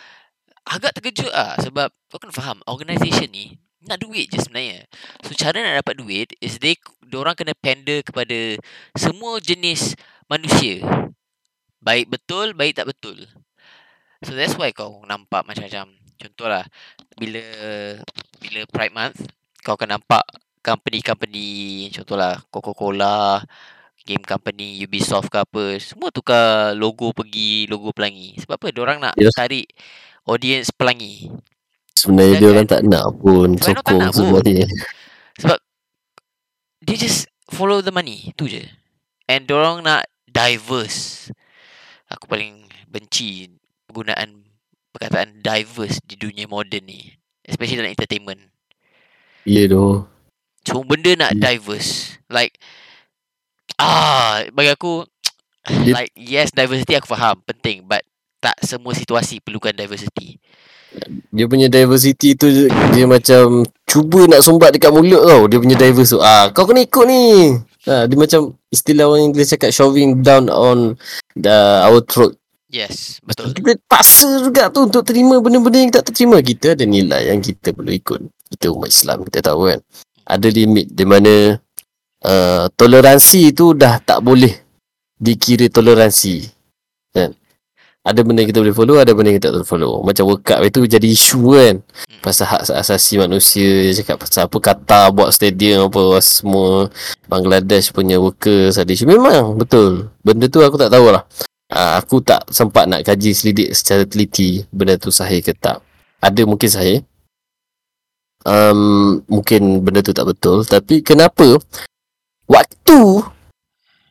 [0.68, 4.86] Agak terkejut ah Sebab Kau kena faham Organisation ni Nak duit je sebenarnya.
[5.26, 8.56] So cara nak dapat duit Is they Diorang kena pander kepada
[8.94, 9.98] Semua jenis
[10.30, 10.86] Manusia.
[11.82, 13.26] Baik betul Baik tak betul.
[14.22, 15.98] So that's why kau nampak macam-macam.
[16.22, 16.64] Contohlah
[17.18, 17.42] Bila
[18.38, 19.20] Bila Pride Month
[19.66, 20.24] Kau akan nampak
[20.62, 23.42] Company-company Contohlah Coca-Cola
[24.02, 28.38] Game company Ubisoft ke apa Semua tukar logo pergi Logo pelangi.
[28.42, 28.68] Sebab apa?
[28.74, 29.34] Diorang nak Yes.
[29.34, 29.70] tarik
[30.24, 31.30] Audience pelangi
[31.92, 34.14] Sebenarnya dia orang tak nak pun sokong pun.
[34.14, 34.66] sebenarnya.
[35.38, 35.60] Sebab
[36.80, 38.64] They just Follow the money Tu je
[39.26, 41.30] And diorang nak Diverse
[42.08, 43.50] Aku paling benci
[43.86, 44.46] Penggunaan
[44.90, 48.42] Perkataan diverse Di dunia moden ni Especially dalam entertainment
[49.44, 50.06] Ya tu.
[50.62, 51.42] Semua benda nak Hmm.
[51.42, 52.58] diverse Like
[53.76, 55.06] Ah Bagi aku
[55.84, 58.06] Dia- Like yes diversity aku faham Penting But
[58.42, 60.42] Tak semua situasi Perlukan diversity
[61.32, 62.50] Dia punya diversity tu
[62.92, 65.42] dia macam cuba nak sumbat dekat mulut tau.
[65.52, 66.20] Dia punya diverse tu.
[66.24, 67.56] Ah, kau kena ikut ni.
[67.84, 70.96] Ah, dia macam istilah orang Inggeris cakap shoving down on
[71.36, 72.40] the our throat.
[72.72, 76.40] Yes Betul Kita paksa juga tu untuk terima benda-benda yang tak terima.
[76.40, 78.20] Kita ada nilai yang kita perlu ikut.
[78.56, 79.80] Kita umat Islam, kita tahu kan.
[80.24, 81.60] Ada limit di mana
[82.24, 84.56] uh, toleransi tu dah tak boleh
[85.20, 86.61] dikira toleransi.
[88.02, 89.94] Ada benda yang kita boleh follow, ada benda yang kita tak boleh follow.
[90.02, 91.76] Macam World Cup itu jadi isu kan.
[92.26, 96.90] Pasal hak asasi manusia, dia cakap pasal apa kata buat stadium apa semua.
[97.30, 99.06] Bangladesh punya workers ada isu.
[99.06, 100.10] Memang betul.
[100.26, 101.22] Benda tu aku tak tahulah.
[101.70, 105.86] Uh, aku tak sempat nak kaji selidik secara teliti benda tu sahih ke tak.
[106.26, 107.06] Ada mungkin sahih.
[108.42, 110.66] Um, mungkin benda tu tak betul.
[110.66, 111.62] Tapi kenapa
[112.50, 113.00] waktu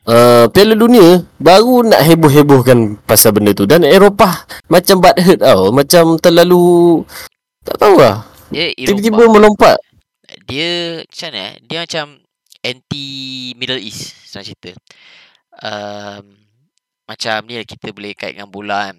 [0.07, 3.65] uh, Piala Dunia baru nak heboh-hebohkan pasal benda tu.
[3.65, 5.69] Dan Eropah macam butt hurt tau.
[5.73, 6.63] Macam terlalu
[7.61, 8.25] tak tahu lah.
[8.49, 9.33] Dia Tiba-tiba Eropah.
[9.33, 9.77] melompat.
[10.47, 11.53] dia macam mana eh?
[11.67, 12.05] Dia macam
[12.61, 13.07] anti
[13.59, 14.71] Middle East senang cerita.
[15.61, 16.39] Um,
[17.03, 18.97] macam ni lah kita boleh kait dengan bola kan.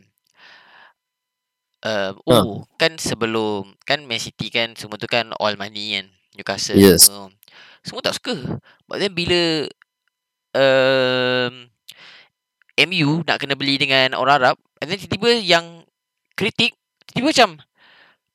[1.83, 2.15] Ha.
[2.15, 6.07] oh, kan sebelum kan Man City kan semua tu kan all money kan.
[6.33, 7.11] Newcastle Yes.
[7.11, 7.33] semua.
[7.83, 8.37] Semua tak suka.
[8.87, 9.67] But then bila
[10.55, 11.53] um,
[12.83, 15.85] MU nak kena beli dengan orang Arab and then tiba-tiba yang
[16.33, 16.73] kritik
[17.07, 17.61] tiba macam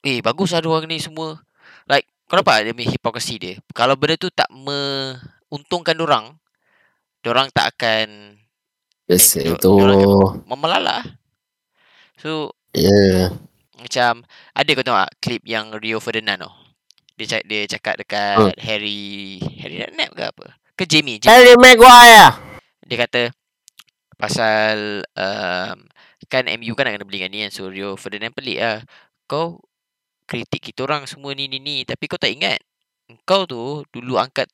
[0.02, 1.42] eh bagus lah diorang ni semua
[1.86, 6.26] like kau nampak dia punya hipokrisi dia kalau benda tu tak menguntungkan diorang
[7.22, 8.38] diorang tak akan
[9.08, 9.72] Yes, Eh, itu.
[9.72, 11.00] diorang memelala
[12.16, 12.52] so.
[12.76, 13.34] Yeah.
[13.78, 16.52] macam ada kau tengok tak klip yang Rio Ferdinand tu
[17.18, 18.54] dia cakap, dia cakap dekat Hmm.
[18.62, 19.02] Harry
[19.58, 20.46] Harry Redknapp ke apa
[20.78, 21.34] ke Jamie, Jamie.
[21.34, 22.38] Harry Maguire.
[22.88, 23.22] dia kata
[24.16, 25.78] pasal um,
[26.28, 28.80] kan MU kan nak kena beli dengan ni kan so Rio Ferdinand pelik lah.
[29.26, 29.60] Kau
[30.28, 32.60] kritik kita orang semua ni ni ni tapi kau tak ingat.
[33.24, 34.48] Kau tu dulu angkat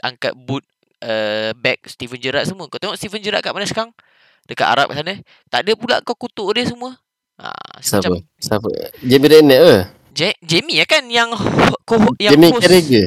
[0.00, 0.64] angkat boot
[1.02, 2.70] uh, back Steven Gerrard semua.
[2.70, 3.92] Kau tengok Steven Gerrard kat mana sekarang?
[4.44, 5.16] Dekat Arab sana.
[5.48, 6.96] Tak ada pula kau kutuk dia semua.
[7.40, 7.50] Ha,
[7.82, 8.14] Siapa?
[8.14, 8.68] macam Siapa?
[9.02, 9.76] Jamie Redknapp ke?
[10.14, 12.62] Ja- Jamie lah kan yang ho- yang Jamie host.
[12.62, 13.06] Carragher.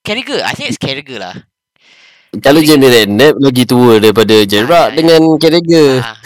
[0.00, 0.40] Carragher?
[0.40, 1.36] I think it's Carragher lah
[2.38, 4.96] Kalau Jamie Redknapp lagi tua daripada Gerrard ya, ya.
[4.96, 5.90] dengan Carragher.
[6.00, 6.16] Ah,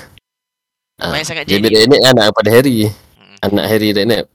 [0.98, 1.70] Ah, banyak sangat Jamie.
[1.70, 2.78] Redknapp anak kepada Harry.
[2.86, 3.36] Hmm.
[3.42, 4.26] Anak Harry Redknapp.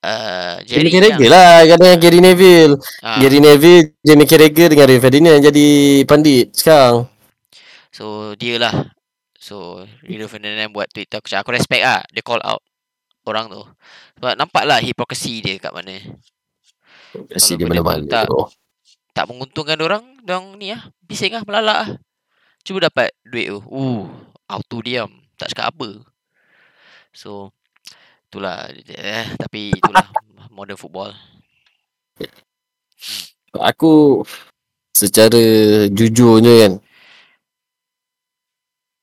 [0.00, 2.74] uh, Jamie Carragher yang, lah kadang Gary Neville.
[3.04, 5.68] ah, Gary Neville, Jamie Carragher dengan Ray Ferdinand jadi
[6.04, 7.04] pandit sekarang.
[7.90, 8.72] So dia lah
[9.34, 12.62] So Rio Ferdinand buat tweet Aku aku respect lah Dia call out
[13.26, 13.58] Orang tu
[14.14, 15.98] Sebab nampak lah Hipokrisi dia kat mana
[17.10, 18.06] Kalau dia benda tu mana-mana.
[18.06, 18.28] tak-.
[19.16, 21.88] Tak menguntungkan orang Diorang ni lah Bising lah melalak lah
[22.60, 23.60] Cuba dapat duit tu.
[23.72, 24.04] Uh
[24.50, 25.08] Auto diam.
[25.40, 26.04] Tak cakap apa.
[27.14, 27.54] So
[28.30, 28.70] Itulah.
[28.86, 30.06] Eh, Tapi itulah
[30.54, 31.10] Modern football.
[33.56, 34.22] Aku
[34.94, 35.40] secara
[35.90, 36.72] jujurnya kan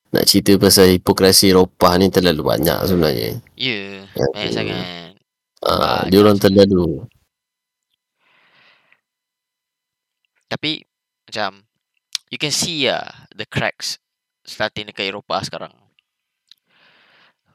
[0.07, 3.43] nak cerita pasal hipokrasi Eropah ni terlalu banyak sebenarnya.
[3.59, 4.79] Ya Ya, Banyak sangat.
[5.65, 7.03] Ah, dia orang terlalu
[10.47, 10.83] Tapi
[11.27, 11.63] Macam
[12.31, 13.99] You can see lah The cracks
[14.47, 15.75] Starting dekat Eropah sekarang.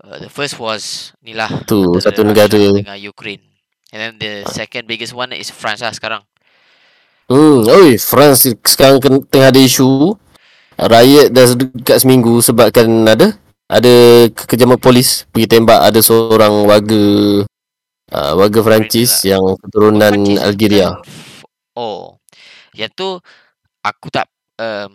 [0.05, 2.53] Uh, The first was Ni lah tu satu negara.
[2.53, 3.45] Dengan Ukraine.
[3.93, 6.25] And then the second biggest one Is France lah sekarang.
[7.33, 10.13] Hmm, oi, France sekarang tengah ada isu.
[10.77, 13.37] Riot dah dekat seminggu sebabkan ada
[13.69, 13.95] ada
[14.33, 17.05] kekejaman polis pergi tembak ada seorang warga
[18.13, 20.97] uh, warga Perancis yang keturunan Perancis Algeria.
[21.77, 22.22] Oh
[22.75, 23.09] Yang tu
[23.83, 24.93] Aku tak um,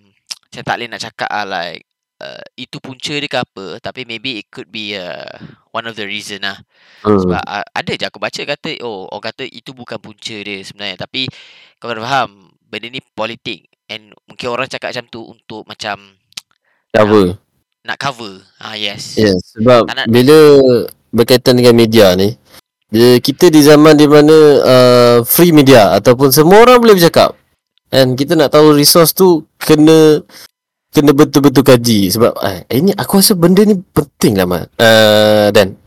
[0.50, 1.86] Saya tak boleh nak cakap lah Like
[2.20, 5.38] uh, Itu punca dia ke apa Tapi maybe it could be uh,
[5.72, 6.58] One of the reason lah
[7.06, 7.22] Hmm.
[7.22, 10.98] Sebab uh, ada je aku baca kata oh orang kata itu bukan punca dia sebenarnya
[10.98, 11.30] tapi
[11.78, 16.18] kau kena faham benda ni politik and mungkin orang cakap macam tu untuk macam
[16.98, 17.38] Cover.
[17.86, 18.42] nak cover.
[18.58, 19.13] Ah yes.
[19.16, 20.38] Yes, sebab Tak nak- bila
[21.13, 22.34] berkaitan dengan media ni,
[22.90, 24.36] dia, kita di zaman di mana
[24.66, 27.38] uh, free media ataupun semua orang boleh bercakap.
[27.88, 30.19] And kita nak tahu resource tu kena
[30.91, 34.67] kena betul-betul kaji sebab eh, ini aku rasa benda ni penting lah Mat.
[34.76, 35.78] Uh, dan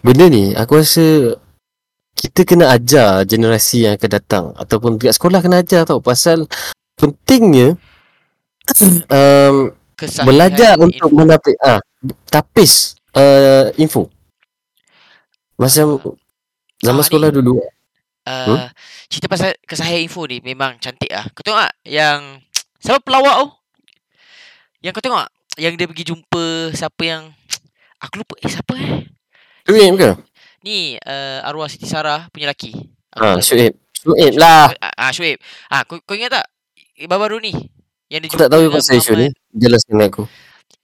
[0.00, 1.34] benda ni aku rasa
[2.14, 6.44] kita kena ajar generasi yang akan datang ataupun dekat sekolah kena ajar tau pasal
[6.94, 7.74] pentingnya
[9.08, 10.84] um, Kesahihan belajar info.
[10.86, 11.80] untuk menapis ah
[12.28, 12.72] tapis
[13.12, 14.08] uh, info
[15.56, 16.00] macam
[16.80, 17.36] zaman Ah, sekolah ni.
[17.36, 17.60] dulu
[18.20, 18.68] Uh, Hmm?
[19.08, 21.24] cerita pasal kesahihan info ni memang cantik ah.
[21.32, 22.38] Kau tengok tak yang
[22.82, 23.48] siapa pelawak tu?
[24.84, 25.32] Yang kau tengok tak?
[25.56, 26.44] Yang dia pergi jumpa
[26.76, 27.22] siapa yang
[28.04, 29.08] aku lupa eh siapa eh?
[29.64, 30.10] Shuib ke
[30.60, 32.76] Ni uh, arwah Siti Sarah punya lelaki.
[33.16, 33.40] Ah.
[33.40, 35.40] Shuib Shuib lah Ah, ah Shuib.
[35.72, 36.46] Ah, kau, kau ingat tak?
[37.00, 37.52] Eh, Baru-baru ni.
[38.12, 40.22] Yang dia aku tak tahu pasal isu ni jelaskan aku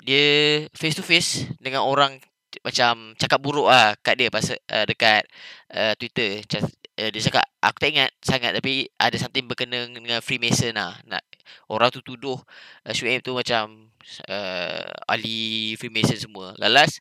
[0.06, 0.24] Dia
[0.72, 2.16] face to face dengan orang
[2.64, 5.26] macam cakap buruk ah kat dia pasal uh, dekat
[5.74, 6.40] uh, Twitter.
[6.46, 6.62] Macam,
[7.00, 10.96] uh, dia cakap aku tak ingat sangat tapi ada something berkena dengan Freemason lah.
[11.04, 11.22] Nak
[11.70, 12.40] orang tu tuduh
[12.84, 13.92] uh, Shuib tu macam
[14.28, 16.56] uh, ahli Freemason semua.
[16.56, 17.00] Lalas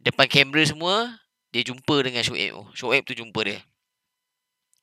[0.00, 1.16] depan kamera semua
[1.52, 2.62] dia jumpa dengan Shuib tu.
[2.76, 3.60] Shuib tu jumpa dia.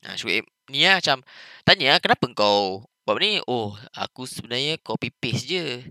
[0.06, 1.26] Ha, Shuib ni lah macam
[1.65, 3.41] tanya kenapa kau buat ni?
[3.50, 5.82] Oh, aku sebenarnya copy paste je.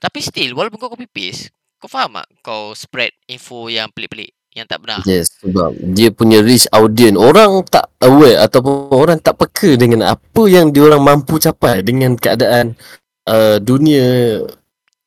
[0.00, 4.66] Tapi still walaupun kau copy paste, kau faham tak kau spread info yang pelik-pelik, yang
[4.66, 4.98] tak benar.
[5.06, 10.42] yes sebab dia punya reach audience orang tak aware ataupun orang tak peka dengan apa
[10.50, 12.74] yang diorang mampu capai dengan keadaan
[13.30, 14.42] uh, dunia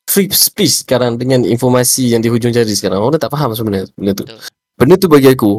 [0.07, 4.11] free speech sekarang dengan informasi yang di hujung jari sekarang orang tak faham sebenarnya benda
[4.15, 4.39] tu Betul.
[4.79, 5.53] benda tu bagi aku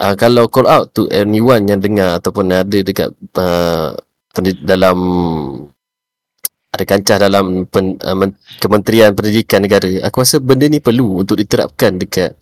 [0.00, 3.08] uh, kalau call out to anyone yang dengar ataupun ada dekat
[3.40, 3.96] uh,
[4.64, 4.98] dalam
[6.72, 11.36] ada kancah dalam pen, uh, men, Kementerian Pendidikan Negara aku rasa benda ni perlu untuk
[11.36, 12.36] diterapkan dekat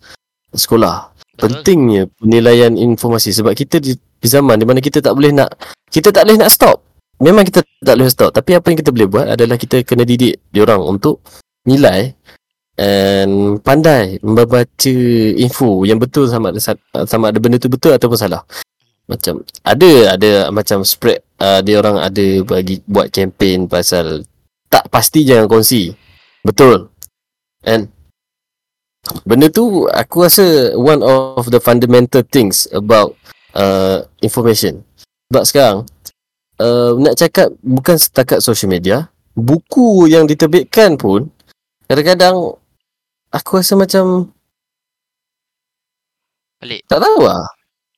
[0.53, 1.11] sekolah.
[1.41, 1.63] Betul?
[1.63, 3.33] pentingnya penilaian informasi.
[3.33, 5.49] Sebab kita di, di zaman di mana kita tak boleh nak
[5.89, 6.85] kita tak boleh nak stop.
[7.21, 8.29] Memang kita tak boleh stop.
[8.33, 11.21] Tapi apa yang kita boleh buat adalah kita kena didik diorang untuk
[11.65, 12.13] nilai
[12.81, 14.95] and pandai membaca
[15.37, 18.41] info yang betul sama ada sa- sama ada benda tu betul ataupun salah.
[19.05, 24.25] Macam ada ada macam spread uh, dia orang ada bagi buat kempen pasal
[24.71, 25.93] tak pasti jangan kongsi.
[26.41, 26.89] Betul.
[27.61, 27.93] And
[29.25, 33.17] benda tu aku rasa one of the fundamental things about
[33.57, 34.85] uh, information.
[35.31, 35.77] Sebab sekarang
[36.59, 41.31] uh, nak cakap bukan setakat social media buku yang diterbitkan pun
[41.87, 42.59] kadang-kadang
[43.31, 44.29] aku rasa macam
[46.61, 46.85] Pelik.
[46.85, 47.41] tak tahu lah.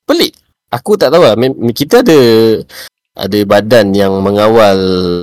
[0.08, 0.32] Pelik.
[0.72, 1.36] Aku tak tahu lah.
[1.76, 2.18] Kita ada
[3.14, 4.78] ada badan yang mengawal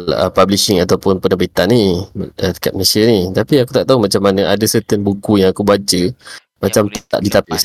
[0.07, 4.47] uh, publishing ataupun penerbitan ni uh, dekat Malaysia ni tapi aku tak tahu macam mana
[4.47, 6.01] ada certain buku yang aku baca
[6.61, 7.63] macam boleh tak ditapis.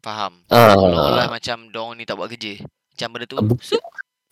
[0.00, 0.38] Faham.
[0.48, 0.78] Ah.
[0.78, 2.62] Seolah-olah macam dong ni tak buat kerja.
[2.94, 3.36] Macam benda tu.
[3.42, 3.58] Bu-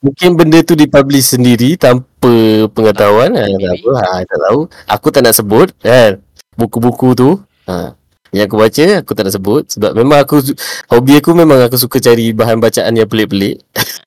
[0.04, 3.80] mungkin benda tu dipublish sendiri tanpa pengetahuan ha, tak maybe.
[3.80, 6.20] apa ha, tak tahu aku tak nak sebut kan
[6.60, 7.96] buku-buku tu ha,
[8.28, 10.44] yang aku baca aku tak nak sebut sebab memang aku
[10.92, 13.64] hobi aku memang aku suka cari bahan bacaan yang pelik-pelik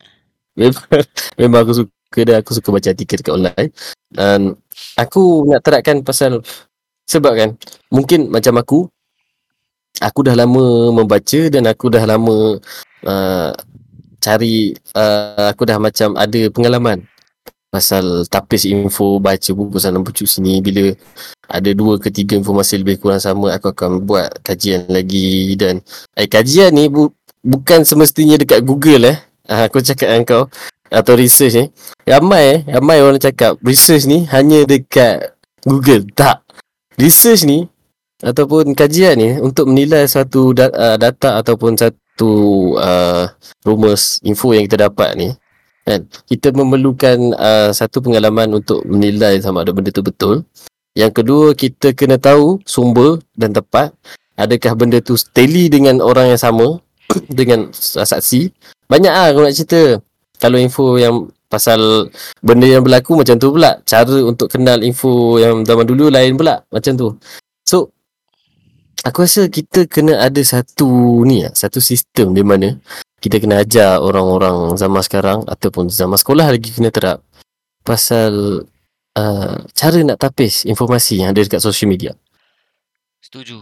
[0.57, 0.85] memang,
[1.37, 3.69] memang aku suka dan aku suka baca artikel dekat online.
[4.09, 4.57] Dan
[4.97, 6.41] aku nak terapkan pasal
[7.07, 7.49] sebab kan
[7.87, 8.79] mungkin macam aku
[10.03, 12.59] aku dah lama membaca dan aku dah lama
[13.07, 13.51] uh,
[14.19, 17.05] cari uh, aku dah macam ada pengalaman
[17.67, 20.63] pasal tapis info baca buku sana buku sini.
[20.63, 20.95] Bila
[21.47, 25.53] ada dua ke tiga informasi lebih kurang sama aku akan buat kajian lagi.
[25.59, 25.83] Dan
[26.15, 27.11] eh kajian ni bu,
[27.43, 29.17] bukan semestinya dekat Google eh
[29.47, 30.43] aku cakap dengan kau
[30.87, 31.65] atau research ni.
[32.03, 36.07] Ramai eh ramai orang cakap research ni hanya dekat Google.
[36.11, 36.43] Tak.
[36.99, 37.67] Research ni
[38.23, 42.31] ataupun kajian ni untuk menilai suatu da- uh, data ataupun satu
[42.75, 43.29] uh,
[43.61, 45.29] rumus info yang kita dapat ni
[45.87, 46.03] kan?
[46.27, 50.43] Kita memerlukan uh, satu pengalaman untuk menilai sama ada benda tu betul.
[50.97, 53.93] Yang kedua kita kena tahu sumber dan tepat
[54.37, 56.81] adakah benda tu tally dengan orang yang sama
[57.39, 58.53] dengan saksi
[58.87, 59.99] banyak ah aku nak cerita.
[60.37, 62.11] Kalau info yang pasal
[62.43, 63.79] benda yang berlaku macam tu pula.
[63.87, 66.63] Cara untuk kenal info yang zaman dulu lain pula.
[66.71, 67.07] Macam tu.
[67.67, 67.91] So
[69.03, 72.75] aku rasa kita kena ada satu ni lah, satu sistem di mana
[73.17, 77.25] kita kena ajar orang-orang zaman sekarang ataupun zaman sekolah lagi kena terap
[77.81, 78.63] pasal
[79.17, 82.13] uh, cara nak tapis informasi yang ada dekat social media.
[83.23, 83.59] Setuju.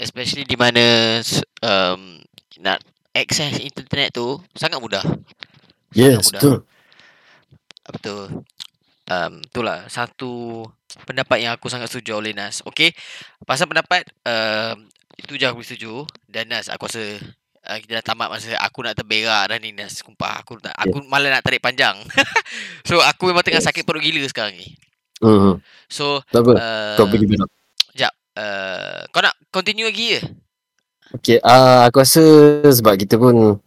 [0.00, 1.20] Especially di mana
[1.60, 2.24] um,
[2.64, 2.80] nak
[3.12, 5.02] access internet tu sangat mudah.
[5.90, 6.40] Yes, mudah.
[6.40, 6.56] betul.
[7.90, 8.24] Betul.
[9.10, 10.62] Um, itulah satu
[11.02, 12.62] pendapat yang aku sangat setuju oleh Nas.
[12.62, 12.94] Okey.
[13.42, 14.86] Pasal pendapat um,
[15.18, 17.18] itu je aku setuju dan Nas aku rasa
[17.66, 19.98] uh, kita dah tamat masa aku nak terberak dah ni Nas.
[19.98, 21.98] Sumpah aku tak aku malah nak tarik panjang.
[22.88, 23.66] so aku memang tengah Yes.
[23.66, 24.70] sakit perut gila sekarang ni.
[25.18, 25.58] Hmm.
[25.90, 26.52] So Tak apa.
[26.54, 27.46] uh, Kau pergi dulu.
[27.90, 28.12] Sekejap.
[28.30, 30.20] Uh, kau nak continue lagi ke?
[31.12, 32.22] Okay, uh, aku rasa
[32.70, 33.58] sebab kita pun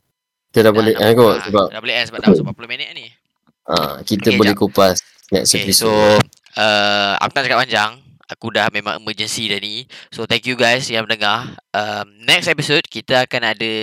[0.50, 1.44] kita dah boleh nak eh, kot buka.
[1.44, 3.06] sebab Dah boleh eh sebab dah masuk 40 minit ni.
[3.68, 4.60] uh, kita Okay, boleh jap.
[4.60, 5.92] kupas next Okay, episode.
[5.92, 6.24] so
[6.56, 7.92] uh, aku tak cakap panjang.
[8.26, 9.84] Aku dah memang emergency dah ni.
[10.10, 11.52] So thank you guys yang mendengar.
[11.76, 13.74] Um, next episode kita akan ada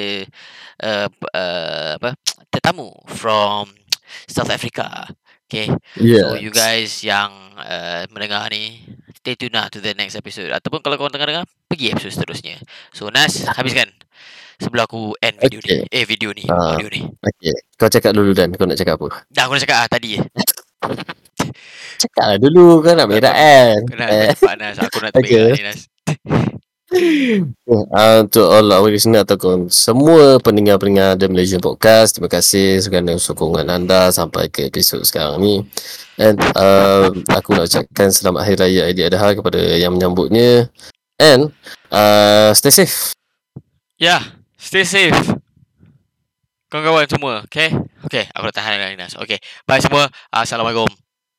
[0.82, 2.16] uh, uh, apa
[2.48, 3.68] tetamu from
[4.26, 5.06] South Africa.
[5.46, 5.68] Okay.
[5.94, 6.24] yes.
[6.24, 8.80] So you guys yang uh, mendengar ni
[9.20, 12.58] stay tune lah to the next episode ataupun kalau korang tengah-dengar pergi episode seterusnya.
[12.90, 13.86] So Nas habiskan
[14.58, 15.86] sebelum aku end video Okay.
[15.86, 15.94] ni.
[15.94, 16.74] Eh video ni, Ah.
[16.74, 17.06] audio ni.
[17.06, 19.22] Okay, kau cakap dulu dan kau nak cakap apa?
[19.30, 20.18] Dah aku dah cakap ah tadi.
[21.96, 23.78] Cakap lah dulu kau nak berak kan?
[23.86, 24.34] Kena Eh.
[24.34, 25.22] cepat Nas, aku nak Okay.
[25.22, 25.80] terberak ni Nas.
[26.90, 33.70] Uh, untuk all our listener ataupun semua pendengar-pendengar The Malaysian Podcast Terima kasih kerana sokongan
[33.70, 35.62] anda sampai ke episod sekarang ni
[36.18, 40.66] And uh, aku nak ucapkan selamat Hari Raya Aidiladha kepada yang menyambutnya
[41.20, 41.52] And
[41.92, 43.12] uh, stay safe
[44.00, 44.24] yeah,
[44.56, 45.14] stay safe.
[46.72, 47.68] Kawan-kawan semua, okay?
[48.08, 49.14] Okay, aku dah tahan dah Nas.
[49.20, 49.36] Okay,
[49.68, 50.08] bye semua.
[50.32, 50.88] Assalamualaikum.